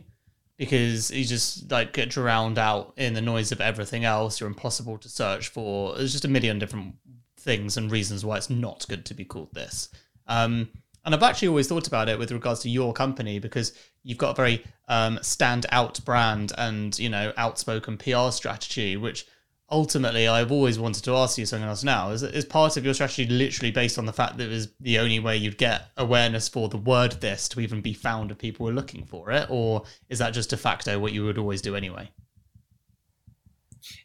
[0.57, 4.41] because you just like get drowned out in the noise of everything else.
[4.41, 5.95] You're impossible to search for.
[5.95, 6.97] There's just a million different
[7.47, 9.89] things and reasons why it's not good to be called this.
[10.27, 10.69] Um,
[11.07, 14.33] and I've actually always thought about it with regards to your company because you've got
[14.33, 19.25] a very um, stand out brand and you know outspoken PR strategy, which
[19.71, 22.11] ultimately I've always wanted to ask you something else now.
[22.11, 24.99] Is is part of your strategy literally based on the fact that it was the
[24.99, 28.67] only way you'd get awareness for the word this to even be found if people
[28.67, 31.77] were looking for it, or is that just de facto what you would always do
[31.77, 32.11] anyway?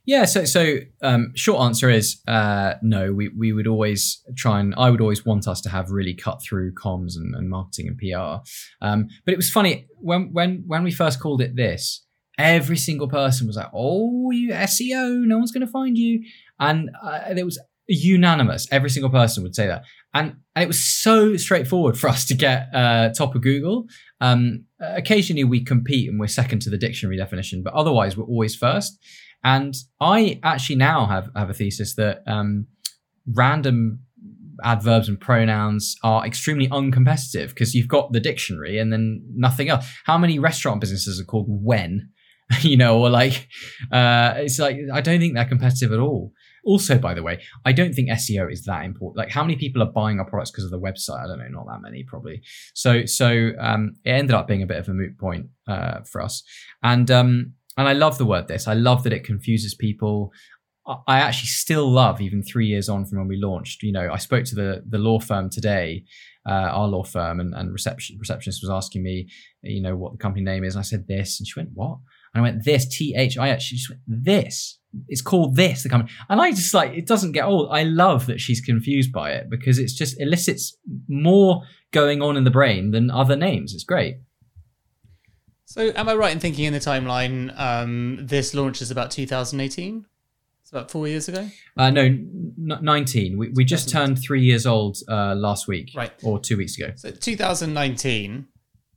[0.06, 3.14] Yeah, so so um, short answer is uh, no.
[3.14, 6.42] We we would always try and I would always want us to have really cut
[6.42, 8.44] through comms and, and marketing and PR.
[8.86, 12.06] Um, but it was funny when when when we first called it this.
[12.38, 16.24] Every single person was like, "Oh, you SEO, no one's going to find you,"
[16.60, 18.68] and uh, it was unanimous.
[18.72, 22.34] Every single person would say that, and, and it was so straightforward for us to
[22.34, 23.86] get uh, top of Google.
[24.20, 28.56] Um, occasionally, we compete and we're second to the dictionary definition, but otherwise, we're always
[28.56, 28.98] first.
[29.44, 32.68] And I actually now have, have a thesis that um,
[33.26, 34.00] random
[34.64, 39.86] adverbs and pronouns are extremely uncompetitive because you've got the dictionary and then nothing else.
[40.06, 42.10] How many restaurant businesses are called when?
[42.62, 43.48] you know, or like,
[43.92, 46.32] uh, it's like, I don't think they're competitive at all.
[46.64, 49.18] Also, by the way, I don't think SEO is that important.
[49.18, 51.24] Like, how many people are buying our products because of the website?
[51.24, 52.42] I don't know, not that many, probably.
[52.76, 56.22] So, so um, it ended up being a bit of a moot point uh, for
[56.22, 56.44] us.
[56.84, 58.68] And um, and I love the word this.
[58.68, 60.32] I love that it confuses people.
[61.08, 63.84] I actually still love, even three years on from when we launched.
[63.84, 66.06] You know, I spoke to the the law firm today,
[66.50, 69.28] uh, our law firm, and, and reception receptionist was asking me,
[69.62, 70.76] you know, what the company name is.
[70.76, 72.00] And I said this, and she went, "What?"
[72.34, 75.84] And I went, "This T H I H." She just went, "This." It's called this
[75.84, 77.70] the company, and I just like it doesn't get old.
[77.72, 80.76] I love that she's confused by it because it's just elicits
[81.08, 83.74] more going on in the brain than other names.
[83.74, 84.18] It's great.
[85.72, 90.06] So, am I right in thinking in the timeline um, this launches about 2018?
[90.64, 91.48] It's about four years ago.
[91.78, 93.38] Uh, no, n- 19.
[93.38, 96.92] We, we just turned three years old uh, last week, right, or two weeks ago.
[96.98, 98.48] So 2019.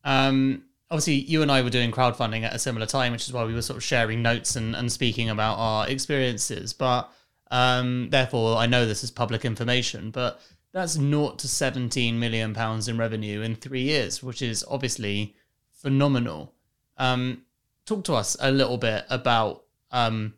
[0.03, 3.45] Um, obviously, you and I were doing crowdfunding at a similar time, which is why
[3.45, 6.73] we were sort of sharing notes and, and speaking about our experiences.
[6.73, 7.09] But
[7.53, 10.41] um, therefore, I know this is public information, but
[10.73, 15.37] that's naught to 17 million pounds in revenue in three years, which is obviously
[15.71, 16.54] phenomenal.
[16.97, 17.43] Um,
[17.87, 20.35] talk to us a little bit about, um,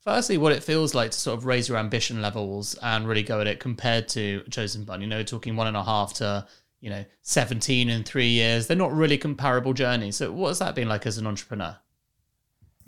[0.00, 3.40] firstly, what it feels like to sort of raise your ambition levels and really go
[3.40, 5.00] at it compared to Chosen Bun.
[5.00, 6.46] You know, talking one and a half to
[6.80, 8.66] you know 17 in three years.
[8.66, 10.16] They're not really comparable journeys.
[10.16, 11.78] So, what has that been like as an entrepreneur?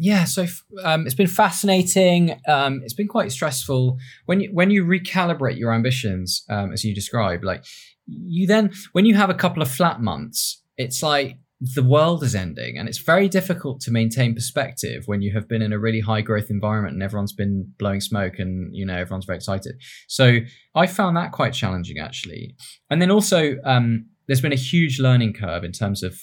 [0.00, 0.46] Yeah, so
[0.84, 2.40] um, it's been fascinating.
[2.46, 6.94] Um, it's been quite stressful when you when you recalibrate your ambitions, um, as you
[6.94, 7.42] describe.
[7.42, 7.64] Like
[8.06, 12.36] you then, when you have a couple of flat months, it's like the world is
[12.36, 16.00] ending and it's very difficult to maintain perspective when you have been in a really
[16.00, 19.74] high growth environment and everyone's been blowing smoke and you know everyone's very excited.
[20.06, 20.38] So
[20.74, 22.54] i found that quite challenging actually.
[22.90, 26.20] And then also um, there's been a huge learning curve in terms of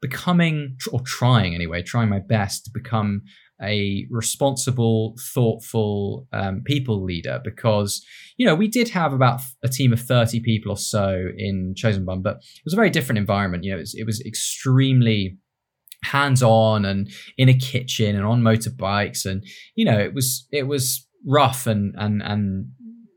[0.00, 3.22] becoming or trying anyway trying my best to become
[3.62, 8.04] a responsible, thoughtful um, people leader because,
[8.36, 12.04] you know, we did have about a team of 30 people or so in Chosen
[12.04, 13.64] Bun, but it was a very different environment.
[13.64, 15.38] You know, it was, it was extremely
[16.04, 19.26] hands on and in a kitchen and on motorbikes.
[19.26, 19.44] And,
[19.74, 22.66] you know, it was, it was rough and, and, and,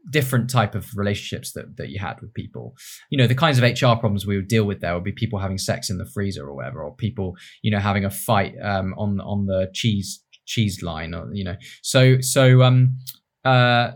[0.10, 2.76] different type of relationships that, that you had with people
[3.10, 5.40] you know the kinds of hr problems we would deal with there would be people
[5.40, 8.94] having sex in the freezer or whatever or people you know having a fight um,
[8.98, 10.22] on on the cheese
[10.52, 11.56] cheese line or you know.
[11.82, 12.98] So so um
[13.46, 13.92] uh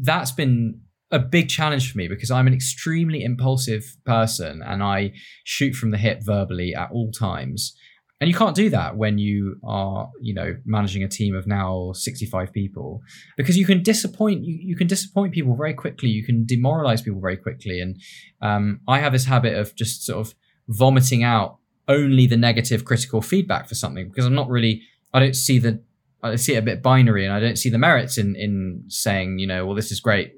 [0.00, 0.80] that's been
[1.10, 5.12] a big challenge for me because I'm an extremely impulsive person and I
[5.44, 7.74] shoot from the hip verbally at all times.
[8.20, 11.92] And you can't do that when you are you know managing a team of now
[11.92, 13.00] 65 people
[13.36, 16.08] because you can disappoint you, you can disappoint people very quickly.
[16.08, 17.80] You can demoralize people very quickly.
[17.80, 17.96] And
[18.40, 20.34] um, i have this habit of just sort of
[20.68, 24.82] vomiting out only the negative critical feedback for something because i'm not really
[25.14, 25.82] i don't see the
[26.22, 29.38] i see it a bit binary and i don't see the merits in in saying
[29.38, 30.32] you know well this is great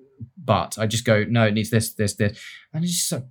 [0.45, 3.25] but i just go no it needs this this this and it's just like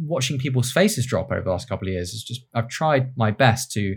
[0.00, 3.30] watching people's faces drop over the last couple of years is just I've tried my
[3.30, 3.96] best to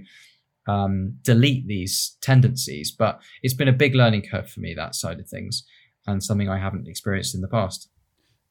[0.67, 5.19] um, delete these tendencies, but it's been a big learning curve for me that side
[5.19, 5.63] of things,
[6.05, 7.89] and something I haven't experienced in the past.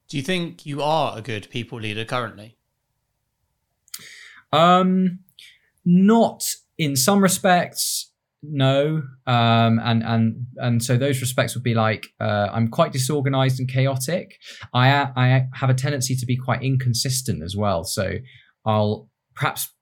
[0.09, 2.57] Do you think you are a good people leader currently?
[4.51, 5.19] Um,
[5.85, 8.06] not in some respects
[8.49, 13.59] no um and and and so those respects would be like uh, i'm quite disorganized
[13.59, 14.35] and chaotic.
[14.73, 17.83] I i have a tendency to be quite inconsistent as well.
[17.83, 18.15] So
[18.65, 19.73] i'll perhaps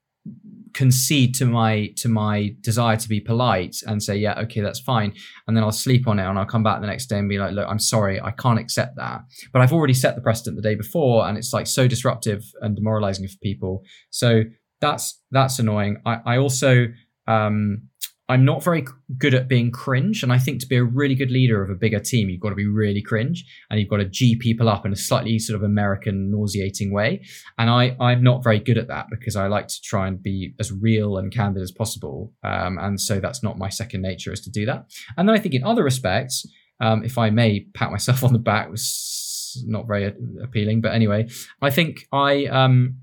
[0.74, 5.14] concede to my to my desire to be polite and say yeah okay that's fine.
[5.46, 7.38] And then i'll sleep on it and i'll come back the next day and be
[7.38, 9.20] like look i'm sorry i can't accept that.
[9.52, 12.74] But i've already set the precedent the day before and it's like so disruptive and
[12.74, 13.82] demoralizing for people.
[14.10, 14.42] So
[14.80, 15.98] that's that's annoying.
[16.04, 16.88] I i also
[17.26, 17.88] um
[18.28, 18.84] I'm not very
[19.18, 20.22] good at being cringe.
[20.22, 22.48] And I think to be a really good leader of a bigger team, you've got
[22.50, 25.56] to be really cringe and you've got to G people up in a slightly sort
[25.56, 27.24] of American nauseating way.
[27.56, 30.54] And I, I'm not very good at that because I like to try and be
[30.58, 32.32] as real and candid as possible.
[32.42, 34.90] Um, and so that's not my second nature is to do that.
[35.16, 36.44] And then I think in other respects,
[36.80, 40.12] um, if I may pat myself on the back was not very
[40.42, 41.28] appealing, but anyway,
[41.62, 42.96] I think I, um,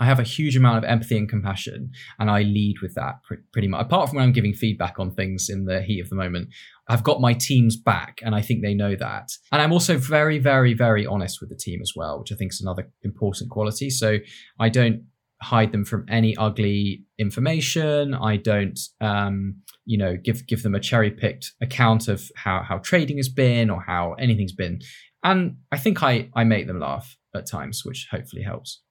[0.00, 3.16] I have a huge amount of empathy and compassion, and I lead with that
[3.52, 3.82] pretty much.
[3.82, 6.48] Apart from when I'm giving feedback on things in the heat of the moment,
[6.88, 9.30] I've got my team's back, and I think they know that.
[9.52, 12.52] And I'm also very, very, very honest with the team as well, which I think
[12.52, 13.90] is another important quality.
[13.90, 14.18] So
[14.58, 15.04] I don't
[15.42, 18.14] hide them from any ugly information.
[18.14, 22.78] I don't, um, you know, give give them a cherry picked account of how how
[22.78, 24.80] trading has been or how anything's been.
[25.22, 28.82] And I think I I make them laugh at times, which hopefully helps.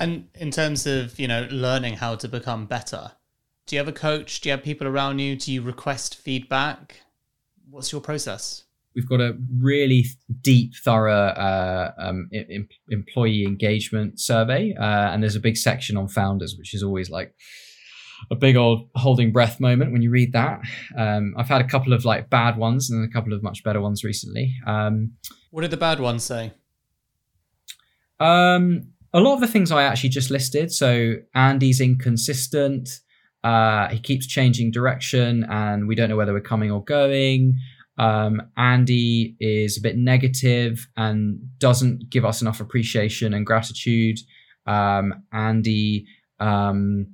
[0.00, 3.12] And in terms of, you know, learning how to become better,
[3.66, 4.40] do you have a coach?
[4.40, 5.36] Do you have people around you?
[5.36, 7.02] Do you request feedback?
[7.70, 8.64] What's your process?
[8.94, 10.06] We've got a really
[10.40, 16.08] deep, thorough uh, um, em- employee engagement survey, uh, and there's a big section on
[16.08, 17.34] founders, which is always like
[18.30, 20.60] a big old holding breath moment when you read that.
[20.96, 23.80] Um, I've had a couple of like bad ones and a couple of much better
[23.80, 24.54] ones recently.
[24.66, 25.12] Um,
[25.50, 26.52] what did the bad ones say?
[28.18, 30.72] Um, a lot of the things I actually just listed.
[30.72, 33.00] So Andy's inconsistent.
[33.42, 37.58] Uh, he keeps changing direction, and we don't know whether we're coming or going.
[37.98, 44.18] Um, Andy is a bit negative and doesn't give us enough appreciation and gratitude.
[44.66, 46.06] Um, Andy
[46.38, 47.06] um,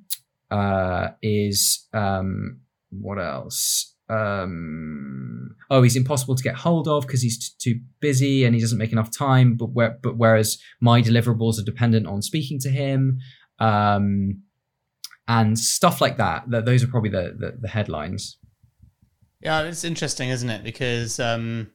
[0.51, 3.93] uh, is um, what else?
[4.09, 8.61] Um, oh, he's impossible to get hold of because he's t- too busy and he
[8.61, 9.57] doesn't make enough time.
[9.57, 13.18] But where, but whereas my deliverables are dependent on speaking to him,
[13.59, 14.42] um,
[15.26, 16.44] and stuff like that.
[16.50, 18.36] That those are probably the, the, the headlines.
[19.40, 20.64] Yeah, it's interesting, isn't it?
[20.64, 21.70] Because um,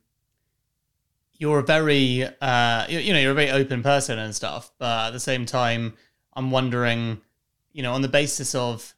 [1.34, 5.08] you're a very uh, you, you know you're a very open person and stuff, but
[5.08, 5.94] at the same time,
[6.34, 7.22] I'm wondering,
[7.74, 8.94] you know, on the basis of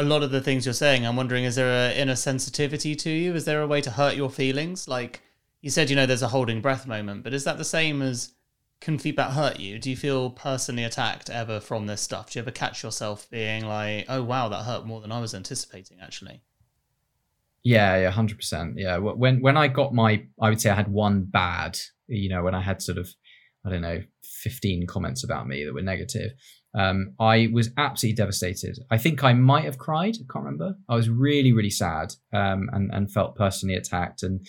[0.00, 3.10] a lot of the things you're saying, I'm wondering, is there an inner sensitivity to
[3.10, 3.34] you?
[3.34, 4.88] Is there a way to hurt your feelings?
[4.88, 5.20] Like
[5.60, 8.32] you said, you know, there's a holding breath moment, but is that the same as
[8.80, 9.78] can feedback hurt you?
[9.78, 12.30] Do you feel personally attacked ever from this stuff?
[12.30, 15.34] Do you ever catch yourself being like, oh, wow, that hurt more than I was
[15.34, 16.40] anticipating, actually?
[17.62, 18.78] Yeah, yeah, hundred percent.
[18.78, 21.78] Yeah, when when I got my, I would say I had one bad.
[22.06, 23.10] You know, when I had sort of,
[23.66, 26.30] I don't know, fifteen comments about me that were negative.
[26.78, 28.78] Um, I was absolutely devastated.
[28.90, 30.14] I think I might have cried.
[30.14, 30.76] I can't remember.
[30.88, 34.22] I was really, really sad um, and and felt personally attacked.
[34.22, 34.46] And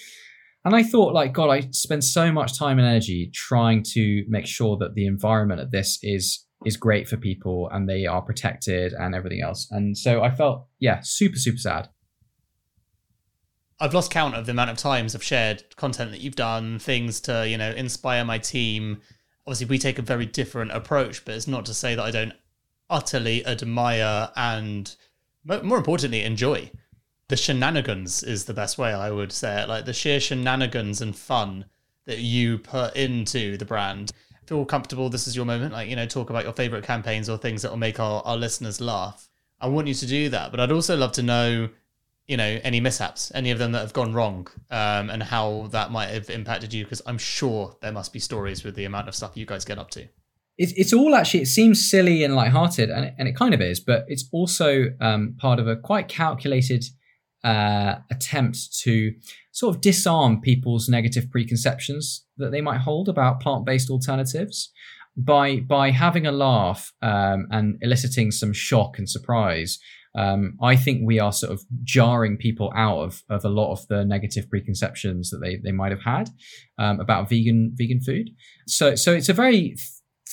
[0.64, 4.46] and I thought, like, God, I spend so much time and energy trying to make
[4.46, 8.94] sure that the environment of this is is great for people and they are protected
[8.94, 9.68] and everything else.
[9.72, 11.90] And so I felt, yeah, super, super sad.
[13.80, 17.20] I've lost count of the amount of times I've shared content that you've done, things
[17.22, 19.02] to, you know, inspire my team
[19.46, 22.34] obviously we take a very different approach, but it's not to say that I don't
[22.90, 24.96] utterly admire and
[25.46, 26.72] more importantly enjoy
[27.32, 29.70] the shenanigans is the best way I would say it.
[29.70, 31.64] Like the sheer shenanigans and fun
[32.06, 34.12] that you put into the brand.
[34.48, 35.10] Feel comfortable.
[35.10, 35.72] This is your moment.
[35.72, 38.36] Like, you know, talk about your favorite campaigns or things that will make our, our
[38.36, 39.30] listeners laugh.
[39.62, 40.52] I want you to do that.
[40.52, 41.70] But I'd also love to know
[42.32, 45.92] you know any mishaps any of them that have gone wrong um, and how that
[45.92, 49.14] might have impacted you because i'm sure there must be stories with the amount of
[49.16, 50.08] stuff you guys get up to
[50.58, 53.62] it's it's all actually it seems silly and lighthearted, and it, and it kind of
[53.62, 56.86] is, but it's also um, part of a quite calculated
[57.44, 59.14] uh, attempt to
[59.52, 64.72] sort of disarm people's negative preconceptions that they might hold about plant-based alternatives
[65.18, 69.80] by by having a laugh um, and eliciting some shock and surprise.
[70.14, 73.88] Um, I think we are sort of jarring people out of, of a lot of
[73.88, 76.30] the negative preconceptions that they, they might have had
[76.78, 78.30] um, about vegan vegan food.
[78.68, 79.76] So so it's a very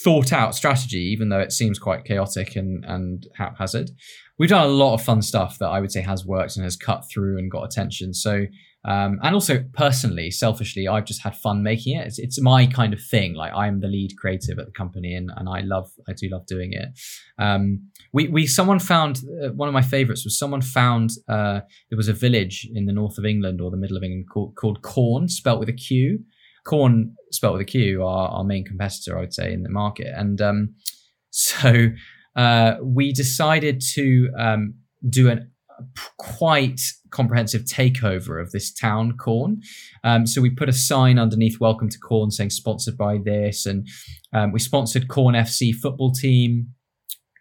[0.03, 3.91] thought out strategy, even though it seems quite chaotic and, and haphazard.
[4.39, 6.77] We've done a lot of fun stuff that I would say has worked and has
[6.77, 8.15] cut through and got attention.
[8.15, 8.47] So,
[8.85, 12.07] um, and also personally, selfishly, I've just had fun making it.
[12.07, 13.35] It's, it's, my kind of thing.
[13.35, 16.47] Like I'm the lead creative at the company, and, and I love, I do love
[16.47, 16.89] doing it.
[17.39, 21.61] Um, we, we, someone found uh, one of my favorites was someone found uh,
[21.91, 24.55] there was a village in the north of England or the middle of England called,
[24.55, 26.21] called Quorn, spelt with a Q,
[26.65, 30.13] Quorn spelled with a Q, are our main competitor, I would say, in the market.
[30.15, 30.75] And um,
[31.31, 31.89] so
[32.37, 34.75] uh, we decided to um,
[35.09, 35.39] do a
[36.19, 39.61] quite comprehensive takeover of this town, Quorn.
[40.05, 43.87] Um, so we put a sign underneath "Welcome to Quorn saying "Sponsored by this," and
[44.33, 46.75] um, we sponsored Quorn FC football team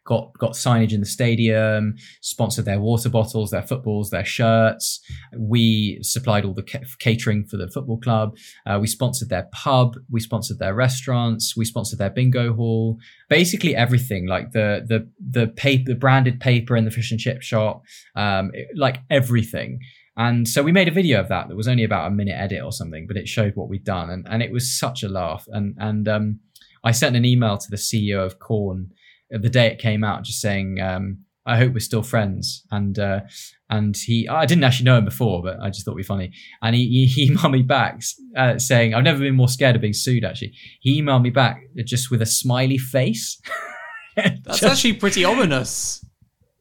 [0.08, 5.00] got got signage in the stadium, sponsored their water bottles, their footballs, their shirts.
[5.38, 8.36] We supplied all the ca- catering for the football club.
[8.66, 9.96] Uh, we sponsored their pub.
[10.10, 11.56] We sponsored their restaurants.
[11.56, 12.98] We sponsored their bingo hall.
[13.30, 17.42] Basically everything, like the the the paper, the branded paper in the fish and chip
[17.42, 17.84] shop,
[18.16, 19.80] um, it, like everything.
[20.16, 22.64] And so we made a video of that that was only about a minute edit
[22.64, 25.46] or something, but it showed what we'd done, and and it was such a laugh.
[25.50, 26.40] And and um,
[26.84, 28.92] I sent an email to the CEO of Quorn
[29.30, 33.22] the day it came out, just saying, um, "I hope we're still friends." And uh,
[33.70, 36.32] and he, I didn't actually know him before, but I just thought it'd be funny.
[36.62, 38.02] And he he emailed me back
[38.36, 41.62] uh, saying, "I've never been more scared of being sued." Actually, he emailed me back
[41.86, 43.42] just with a smiley face.
[44.16, 46.04] That's just, actually pretty ominous.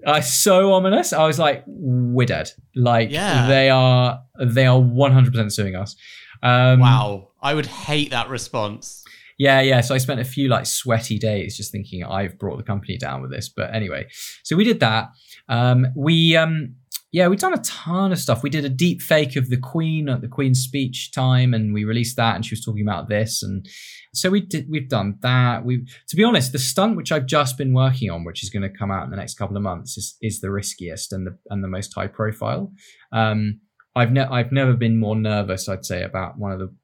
[0.04, 1.12] Uh, so ominous.
[1.12, 3.46] I was like, "We're dead." Like yeah.
[3.48, 5.96] they are they are one hundred percent suing us.
[6.42, 9.04] Um, wow, I would hate that response.
[9.38, 9.82] Yeah, yeah.
[9.82, 13.20] So I spent a few like sweaty days just thinking I've brought the company down
[13.20, 13.48] with this.
[13.48, 14.06] But anyway,
[14.44, 15.10] so we did that.
[15.48, 16.76] Um, we um,
[17.12, 18.42] yeah, we've done a ton of stuff.
[18.42, 21.84] We did a deep fake of the Queen at the Queen's speech time, and we
[21.84, 23.66] released that, and she was talking about this, and
[24.12, 24.66] so we did.
[24.68, 25.64] We've done that.
[25.64, 28.62] We, to be honest, the stunt which I've just been working on, which is going
[28.62, 31.38] to come out in the next couple of months, is is the riskiest and the
[31.48, 32.72] and the most high profile.
[33.12, 33.60] Um,
[33.94, 36.74] I've ne- I've never been more nervous, I'd say, about one of the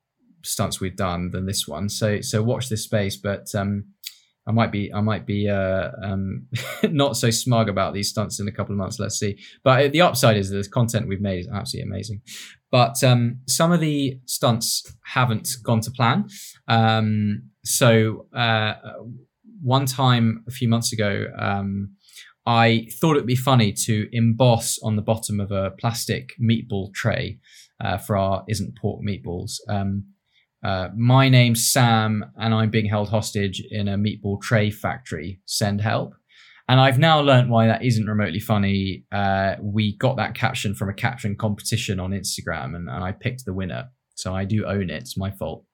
[0.45, 1.89] stunts we've done than this one.
[1.89, 3.85] So so watch this space, but um,
[4.47, 6.49] I might be I might be uh, um,
[6.85, 8.99] not so smug about these stunts in a couple of months.
[8.99, 9.39] Let's see.
[9.63, 12.23] But the upside is the content we've made is absolutely amazing.
[12.71, 16.29] But um, some of the stunts haven't gone to plan.
[16.69, 18.75] Um, so uh,
[19.63, 21.27] one time a few months ago.
[21.39, 21.97] Um,
[22.45, 27.39] I thought it'd be funny to emboss on the bottom of a plastic meatball tray
[27.81, 30.05] uh, for our isn't pork meatballs um,
[30.63, 35.41] uh, my name's Sam, and I'm being held hostage in a meatball tray factory.
[35.47, 36.15] Send help.
[36.69, 39.05] And I've now learnt why that isn't remotely funny.
[39.11, 43.45] Uh, we got that caption from a caption competition on Instagram, and, and I picked
[43.45, 43.91] the winner.
[44.15, 45.03] So I do own it.
[45.03, 45.65] It's my fault.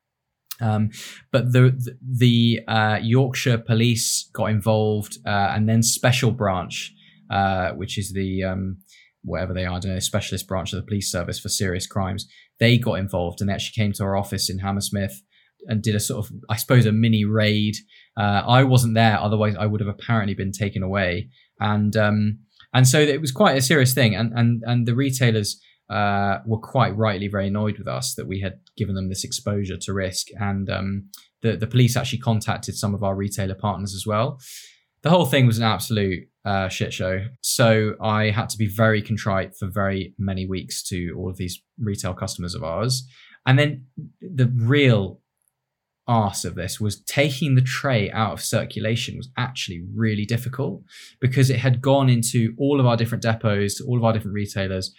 [0.61, 0.91] Um,
[1.31, 6.93] but the the, uh, Yorkshire Police got involved, uh, and then Special Branch,
[7.31, 8.79] uh, which is the um,
[9.23, 12.27] whatever they are, I don't know, specialist branch of the police service for serious crimes
[12.61, 15.23] they got involved and they actually came to our office in Hammersmith
[15.67, 17.77] and did a sort of, I suppose, a mini raid.
[18.17, 21.29] Uh, I wasn't there, otherwise I would have apparently been taken away.
[21.61, 22.39] And um,
[22.73, 24.15] and so it was quite a serious thing.
[24.15, 28.41] And and and the retailers uh, were quite rightly very annoyed with us that we
[28.41, 30.29] had given them this exposure to risk.
[30.39, 31.09] And um,
[31.43, 34.39] the the police actually contacted some of our retailer partners as well.
[35.03, 37.27] The whole thing was an absolute uh, shit show.
[37.43, 41.61] So I had to be very contrite for very many weeks to all of these
[41.79, 43.07] retail customers of ours.
[43.47, 43.85] And then
[44.23, 45.21] the real
[46.07, 50.83] arse of this was taking the tray out of circulation was actually really difficult
[51.21, 54.95] because it had gone into all of our different depots, all of our different retailers,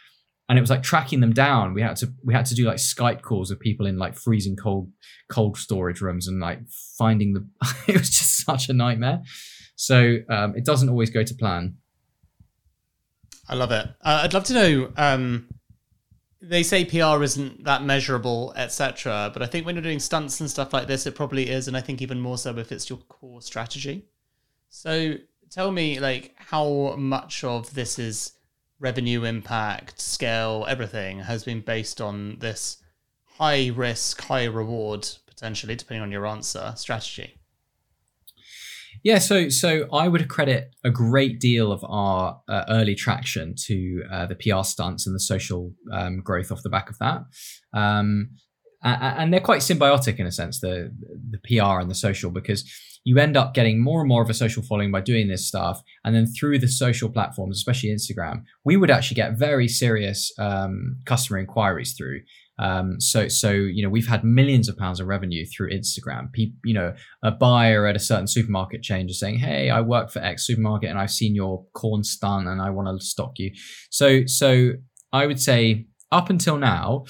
[0.47, 1.73] and it was like tracking them down.
[1.73, 4.55] We had to we had to do like Skype calls with people in like freezing
[4.55, 4.91] cold
[5.31, 6.59] cold storage rooms and like
[6.97, 7.47] finding the.
[7.87, 9.21] it was just such a nightmare.
[9.79, 11.77] So um, it doesn't always go to plan.
[13.47, 13.87] I love it.
[14.01, 14.91] Uh, I'd love to know.
[14.97, 15.47] Um,
[16.41, 19.31] they say PR isn't that measurable, etc.
[19.31, 21.77] But I think when you're doing stunts and stuff like this, it probably is, and
[21.77, 24.03] I think even more so if it's your core strategy.
[24.67, 25.13] So
[25.49, 28.33] tell me, like, how much of this is
[28.81, 32.83] revenue impact, scale, everything has been based on this
[33.37, 37.38] high risk, high reward, potentially, depending on your answer, strategy?
[39.03, 44.03] Yeah, so so I would credit a great deal of our uh, early traction to
[44.11, 47.21] uh, the PR stunts and the social um, growth off the back of that.
[47.73, 48.31] Um,
[48.81, 50.93] and they're quite symbiotic in a sense, the
[51.29, 52.69] the PR and the social, because
[53.03, 55.81] you end up getting more and more of a social following by doing this stuff,
[56.03, 60.97] and then through the social platforms, especially Instagram, we would actually get very serious um,
[61.05, 62.21] customer inquiries through.
[62.59, 66.31] Um, so, so you know, we've had millions of pounds of revenue through Instagram.
[66.33, 66.93] People, you know,
[67.23, 70.89] a buyer at a certain supermarket chain is saying, "Hey, I work for X supermarket,
[70.89, 73.51] and I've seen your Quorn stunt, and I want to stock you."
[73.89, 74.73] So, so
[75.13, 77.05] I would say up until now,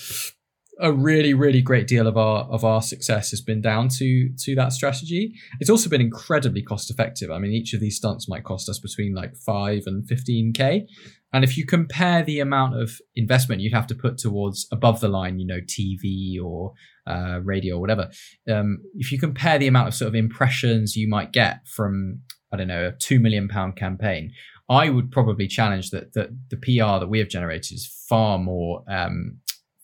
[0.80, 4.56] a really really great deal of our of our success has been down to to
[4.56, 8.46] that strategy it's also been incredibly cost effective i mean each of these stunts might
[8.46, 10.86] cost us between like 5 and 15k
[11.32, 15.08] and if you compare the amount of investment you'd have to put towards above the
[15.08, 16.74] line you know tv or
[17.08, 18.10] uh, radio or whatever
[18.52, 22.20] um, if you compare the amount of sort of impressions you might get from
[22.52, 24.32] i don't know a 2 million pound campaign
[24.70, 28.84] I would probably challenge that that the PR that we have generated is far more
[28.88, 29.40] um,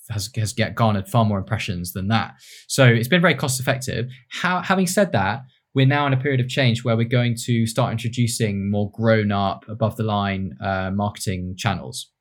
[0.09, 2.35] has has get garnered far more impressions than that.
[2.67, 4.07] So it's been very cost effective.
[4.29, 5.41] How, having said that,
[5.75, 9.31] we're now in a period of change where we're going to start introducing more grown
[9.31, 12.11] up, above the line uh, marketing channels.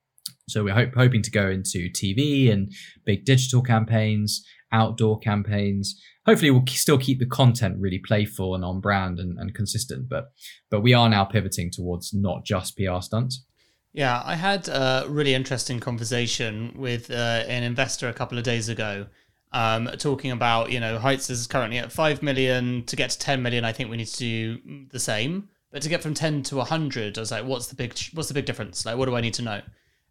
[0.48, 2.70] So we're hope, hoping to go into TV and
[3.06, 5.98] big digital campaigns, outdoor campaigns.
[6.26, 10.08] Hopefully, we'll still keep the content really playful and on brand and, and consistent.
[10.08, 10.32] But
[10.70, 13.46] but we are now pivoting towards not just PR stunts.
[13.94, 18.68] Yeah, I had a really interesting conversation with uh, an investor a couple of days
[18.68, 19.06] ago,
[19.54, 22.84] um, talking about you know Heights is currently at five million.
[22.84, 25.48] To get to ten million, I think we need to do the same.
[25.70, 28.34] But to get from ten to hundred, I was like, what's the big what's the
[28.34, 28.84] big difference?
[28.84, 29.62] Like, what do I need to know?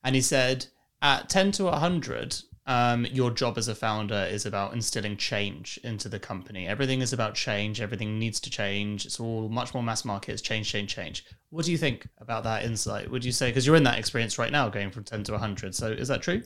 [0.04, 0.66] And he said,
[1.02, 6.08] at ten to hundred, um, your job as a founder is about instilling change into
[6.08, 6.66] the company.
[6.68, 7.82] Everything is about change.
[7.82, 9.06] Everything needs to change.
[9.06, 10.32] It's all much more mass market.
[10.32, 11.26] It's change, change, change.
[11.50, 13.12] What do you think about that insight?
[13.12, 15.76] Would you say because you're in that experience right now, going from ten to hundred?
[15.76, 16.42] So is that true?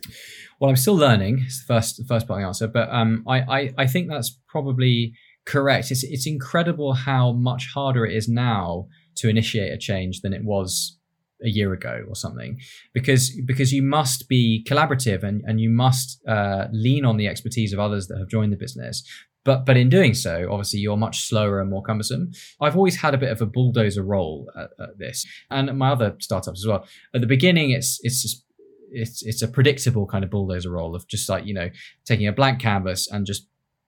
[0.59, 1.43] Well, I'm still learning.
[1.45, 4.09] It's the first the first part of the answer, but um, I, I I think
[4.09, 5.13] that's probably
[5.45, 5.91] correct.
[5.91, 8.87] It's it's incredible how much harder it is now
[9.17, 10.96] to initiate a change than it was
[11.43, 12.59] a year ago or something
[12.93, 17.73] because because you must be collaborative and, and you must uh, lean on the expertise
[17.73, 19.03] of others that have joined the business.
[19.45, 22.31] But but in doing so obviously you're much slower and more cumbersome.
[22.59, 26.15] I've always had a bit of a bulldozer role at, at this and my other
[26.19, 26.85] startups as well.
[27.13, 28.43] At the beginning it's it's just
[28.91, 31.69] it's it's a predictable kind of bulldozer role of just like you know
[32.05, 33.47] taking a blank canvas and just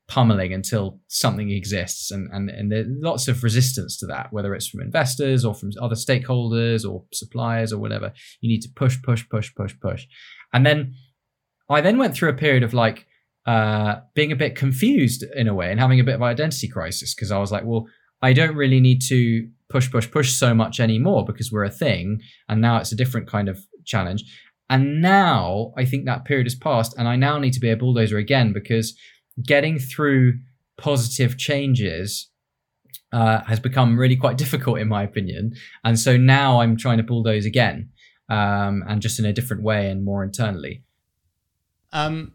[0.10, 2.12] pummeling until something exists.
[2.12, 5.72] And, and and there's lots of resistance to that whether it's from investors or from
[5.82, 8.12] other stakeholders or suppliers or whatever.
[8.42, 10.06] You need to push push push push push.
[10.54, 10.96] And then
[11.70, 13.06] i then went through a period of like
[13.46, 17.16] uh, being a bit confused in a way and having a bit of identity crisis
[17.16, 17.88] because i was like well
[18.22, 22.22] i don't really need to push push push so much anymore because we're a thing.
[22.48, 24.24] And now it's a different kind of challenge.
[24.70, 27.78] And now i think that period has passed and i now need to be a
[27.78, 28.96] bulldozer again because
[29.44, 30.40] getting through
[30.78, 32.30] positive changes
[33.12, 35.54] uh, has become really quite difficult, in my opinion.
[35.84, 37.90] And so now I'm trying to bulldoze again,
[38.30, 40.84] um, and just in a different way and more internally.
[41.92, 42.34] Um,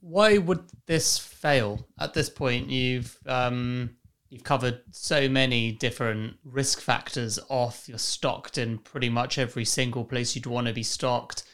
[0.00, 2.70] why would this fail at this point?
[2.70, 3.90] You've um,
[4.30, 7.88] you've covered so many different risk factors off.
[7.88, 11.44] You're stocked in pretty much every single place you'd want to be stocked.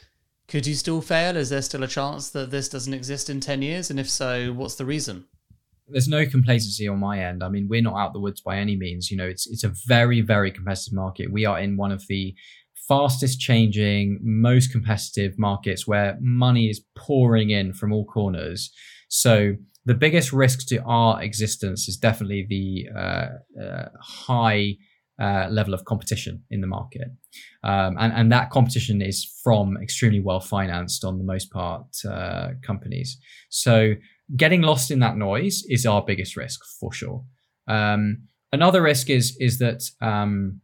[0.47, 1.35] Could you still fail?
[1.35, 3.89] Is there still a chance that this doesn't exist in 10 years?
[3.89, 5.25] And if so, what's the reason?
[5.87, 7.43] There's no complacency on my end.
[7.43, 9.11] I mean, we're not out the woods by any means.
[9.11, 11.31] You know, it's it's a very, very competitive market.
[11.31, 12.33] We are in one of the
[12.87, 18.71] fastest changing, most competitive markets where money is pouring in from all corners.
[19.09, 24.77] So the biggest risk to our existence is definitely the uh, uh, high
[25.19, 27.07] uh, level of competition in the market.
[27.63, 32.49] Um, and, and that competition is from extremely well financed, on the most part, uh,
[32.61, 33.17] companies.
[33.49, 33.93] So
[34.35, 37.23] getting lost in that noise is our biggest risk for sure.
[37.67, 40.61] Um, another risk is is that um,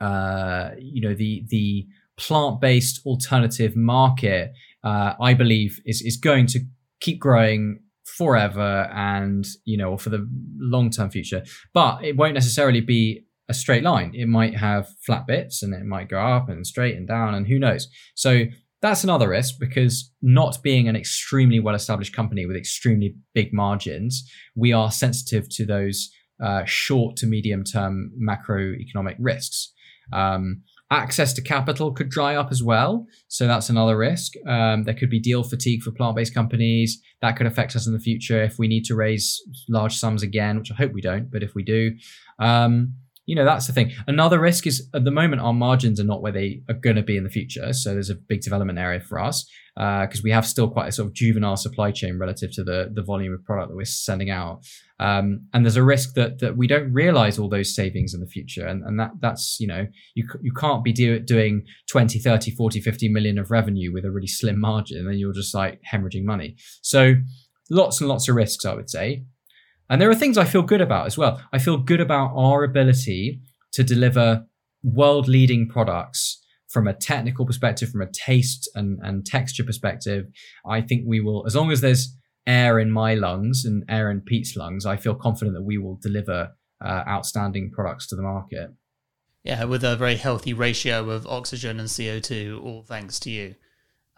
[0.00, 1.86] uh, you know the the
[2.16, 4.52] plant based alternative market.
[4.84, 6.60] Uh, I believe is is going to
[7.00, 10.26] keep growing forever and you know for the
[10.58, 11.44] long term future
[11.74, 14.12] but it won't necessarily be a straight line.
[14.14, 17.46] It might have flat bits and it might go up and straight and down and
[17.46, 17.88] who knows.
[18.14, 18.44] So
[18.80, 24.30] that's another risk because not being an extremely well established company with extremely big margins,
[24.54, 26.10] we are sensitive to those
[26.42, 29.72] uh, short to medium term macroeconomic risks.
[30.12, 33.06] Um, access to capital could dry up as well.
[33.28, 34.34] So that's another risk.
[34.46, 37.00] Um, there could be deal fatigue for plant based companies.
[37.20, 40.58] That could affect us in the future if we need to raise large sums again,
[40.58, 41.92] which I hope we don't, but if we do.
[42.38, 42.94] Um,
[43.28, 43.92] you know, that's the thing.
[44.06, 47.02] Another risk is at the moment our margins are not where they are going to
[47.02, 47.74] be in the future.
[47.74, 50.92] So there's a big development area for us because uh, we have still quite a
[50.92, 54.30] sort of juvenile supply chain relative to the the volume of product that we're sending
[54.30, 54.62] out.
[54.98, 58.26] Um, and there's a risk that that we don't realize all those savings in the
[58.26, 58.66] future.
[58.66, 62.80] And, and that that's, you know, you, you can't be do, doing 20, 30, 40,
[62.80, 64.96] 50 million of revenue with a really slim margin.
[64.96, 66.56] And then you're just like hemorrhaging money.
[66.80, 67.16] So
[67.68, 69.26] lots and lots of risks, I would say.
[69.90, 71.40] And there are things I feel good about as well.
[71.52, 73.40] I feel good about our ability
[73.72, 74.46] to deliver
[74.82, 80.26] world leading products from a technical perspective, from a taste and, and texture perspective.
[80.66, 82.14] I think we will, as long as there's
[82.46, 85.98] air in my lungs and air in Pete's lungs, I feel confident that we will
[86.02, 86.50] deliver
[86.84, 88.70] uh, outstanding products to the market.
[89.44, 93.54] Yeah, with a very healthy ratio of oxygen and CO2, all thanks to you.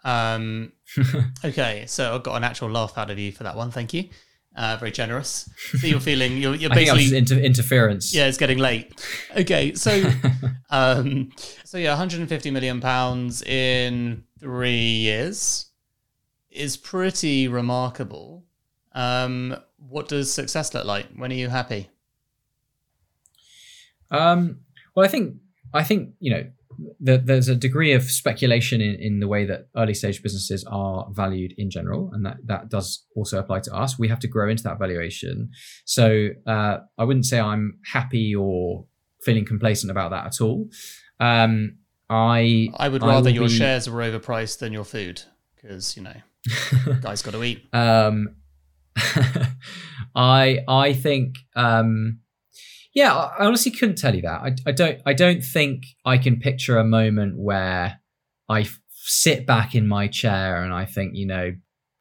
[0.03, 0.73] Um,
[1.45, 3.71] okay, so I got an actual laugh out of you for that one.
[3.71, 4.09] Thank you.
[4.55, 5.49] Uh, very generous.
[5.79, 8.13] So you're feeling you're, you're basically inter- interference.
[8.13, 9.01] Yeah, it's getting late.
[9.37, 10.11] Okay, so
[10.69, 11.31] um,
[11.63, 15.67] so yeah, 150 million pounds in three years
[16.49, 18.43] is pretty remarkable.
[18.93, 21.07] Um, what does success look like?
[21.15, 21.89] When are you happy?
[24.09, 24.59] Um,
[24.93, 25.37] well, I think
[25.73, 26.51] I think you know
[26.99, 31.07] the, there's a degree of speculation in, in the way that early stage businesses are
[31.11, 33.97] valued in general, and that that does also apply to us.
[33.99, 35.49] We have to grow into that valuation.
[35.85, 38.85] So uh, I wouldn't say I'm happy or
[39.23, 40.69] feeling complacent about that at all.
[41.19, 41.77] Um,
[42.09, 43.57] I I would rather I your be...
[43.57, 45.21] shares were overpriced than your food
[45.55, 46.15] because you know
[47.01, 47.63] Guys got to eat.
[47.73, 48.35] Um,
[50.15, 52.19] I I think um,
[52.93, 54.41] yeah, I honestly couldn't tell you that.
[54.41, 57.99] I, I don't I don't think I can picture a moment where
[58.49, 61.53] I f- sit back in my chair and I think you know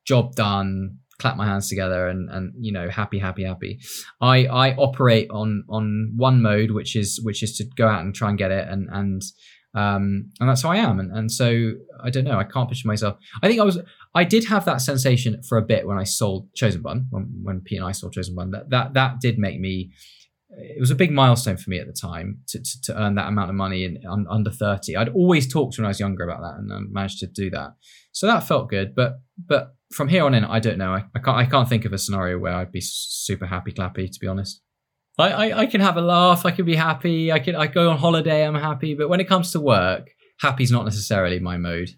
[0.06, 3.78] job done clap my hands together and and you know happy happy happy
[4.22, 8.14] i i operate on on one mode which is which is to go out and
[8.14, 9.20] try and get it and and
[9.74, 10.98] um, and that's how I am.
[10.98, 11.72] And, and so
[12.02, 12.38] I don't know.
[12.38, 13.18] I can't picture myself.
[13.42, 13.78] I think I was.
[14.14, 17.06] I did have that sensation for a bit when I sold Chosen Bun.
[17.10, 19.90] When, when Pete and I sold Chosen Bun, that that that did make me.
[20.52, 23.28] It was a big milestone for me at the time to, to, to earn that
[23.28, 24.96] amount of money in un, under thirty.
[24.96, 27.74] I'd always talked when I was younger about that, and I managed to do that.
[28.12, 28.94] So that felt good.
[28.94, 30.92] But but from here on in, I don't know.
[30.92, 34.10] I, I can't I can't think of a scenario where I'd be super happy clappy.
[34.10, 34.60] To be honest.
[35.18, 36.46] I, I, I can have a laugh.
[36.46, 37.30] I can be happy.
[37.30, 38.44] I can I go on holiday.
[38.44, 38.94] I'm happy.
[38.94, 41.90] But when it comes to work, happy's not necessarily my mode.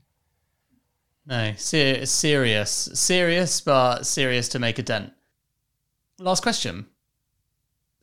[1.24, 5.12] No, ser- serious, serious, but serious to make a dent.
[6.18, 6.86] Last question.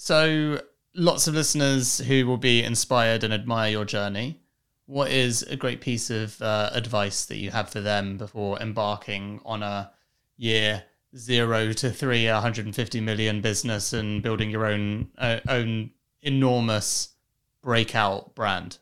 [0.01, 0.61] So,
[0.95, 4.39] lots of listeners who will be inspired and admire your journey.
[4.85, 9.41] What is a great piece of uh, advice that you have for them before embarking
[9.43, 9.91] on a
[10.37, 10.85] year
[11.17, 15.89] zero to three 150 million business and building your own uh, own
[16.21, 17.15] enormous
[17.61, 18.77] breakout brand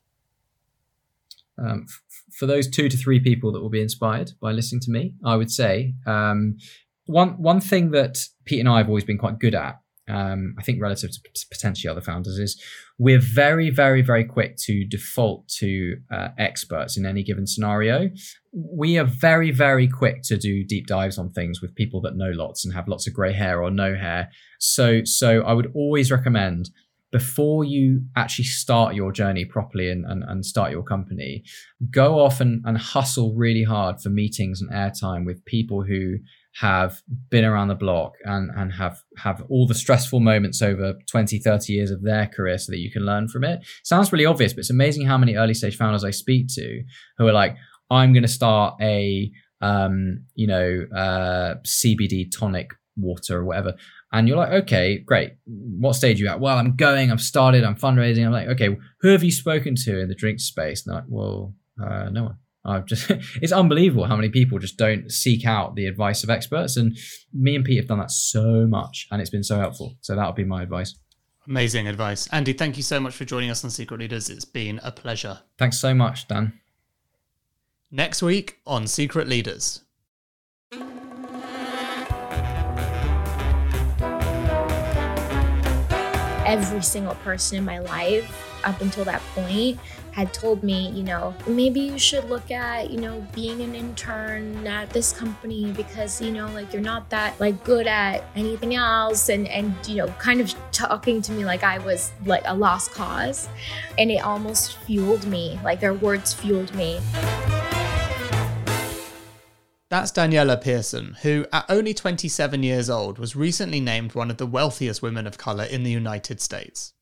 [1.57, 1.87] um,
[2.31, 5.37] for those two to three people that will be inspired by listening to me i
[5.37, 6.57] would say um,
[7.05, 10.63] one one thing that pete and i have always been quite good at um, I
[10.63, 11.19] think relative to
[11.51, 12.61] potentially other founders is
[12.97, 18.09] we're very, very, very quick to default to uh, experts in any given scenario.
[18.53, 22.31] We are very, very quick to do deep dives on things with people that know
[22.33, 24.29] lots and have lots of grey hair or no hair.
[24.59, 26.69] So, so I would always recommend
[27.11, 31.43] before you actually start your journey properly and, and, and start your company,
[31.89, 36.17] go off and, and hustle really hard for meetings and airtime with people who
[36.59, 41.37] have been around the block and, and have, have all the stressful moments over 20,
[41.39, 43.59] 30 years of their career so that you can learn from it.
[43.83, 46.83] Sounds really obvious, but it's amazing how many early stage founders I speak to
[47.17, 47.55] who are like,
[47.91, 49.31] I'm going to start a,
[49.61, 53.75] um, you know, uh, CBD tonic water or whatever.
[54.11, 55.33] And you're like, okay, great.
[55.45, 56.39] What stage are you at?
[56.39, 58.25] Well, I'm going, I've started, I'm fundraising.
[58.25, 60.85] I'm like, okay, who have you spoken to in the drink space?
[60.85, 62.37] And they're like, well, uh, no one.
[62.67, 63.09] I've just
[63.41, 66.77] it's unbelievable how many people just don't seek out the advice of experts.
[66.77, 66.97] And
[67.33, 69.95] me and Pete have done that so much and it's been so helpful.
[70.01, 70.95] So that would be my advice.
[71.47, 72.27] Amazing advice.
[72.31, 74.29] Andy, thank you so much for joining us on Secret Leaders.
[74.29, 75.39] It's been a pleasure.
[75.57, 76.59] Thanks so much, Dan.
[77.89, 79.81] Next week on Secret Leaders.
[86.45, 89.79] Every single person in my life up until that point
[90.11, 94.65] had told me, you know, maybe you should look at, you know, being an intern
[94.65, 99.29] at this company because, you know, like you're not that like good at anything else
[99.29, 102.93] and and you know, kind of talking to me like I was like a lost
[102.93, 103.47] cause.
[103.99, 105.59] And it almost fueled me.
[105.63, 106.99] Like their words fueled me.
[109.89, 114.45] That's Daniella Pierson, who, at only 27 years old, was recently named one of the
[114.45, 116.93] wealthiest women of colour in the United States.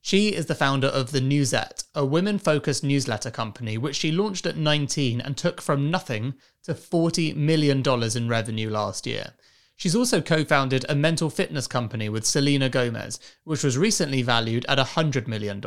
[0.00, 4.46] She is the founder of The Newsette, a women focused newsletter company which she launched
[4.46, 6.34] at 19 and took from nothing
[6.64, 7.82] to $40 million
[8.16, 9.34] in revenue last year.
[9.76, 14.66] She's also co founded a mental fitness company with Selena Gomez, which was recently valued
[14.68, 15.62] at $100 million.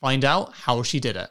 [0.00, 1.30] Find out how she did it.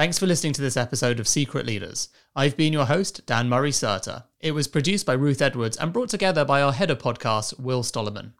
[0.00, 2.08] Thanks for listening to this episode of Secret Leaders.
[2.34, 4.24] I've been your host, Dan Murray Serter.
[4.40, 7.82] It was produced by Ruth Edwards and brought together by our head of podcasts, Will
[7.82, 8.32] Stollerman.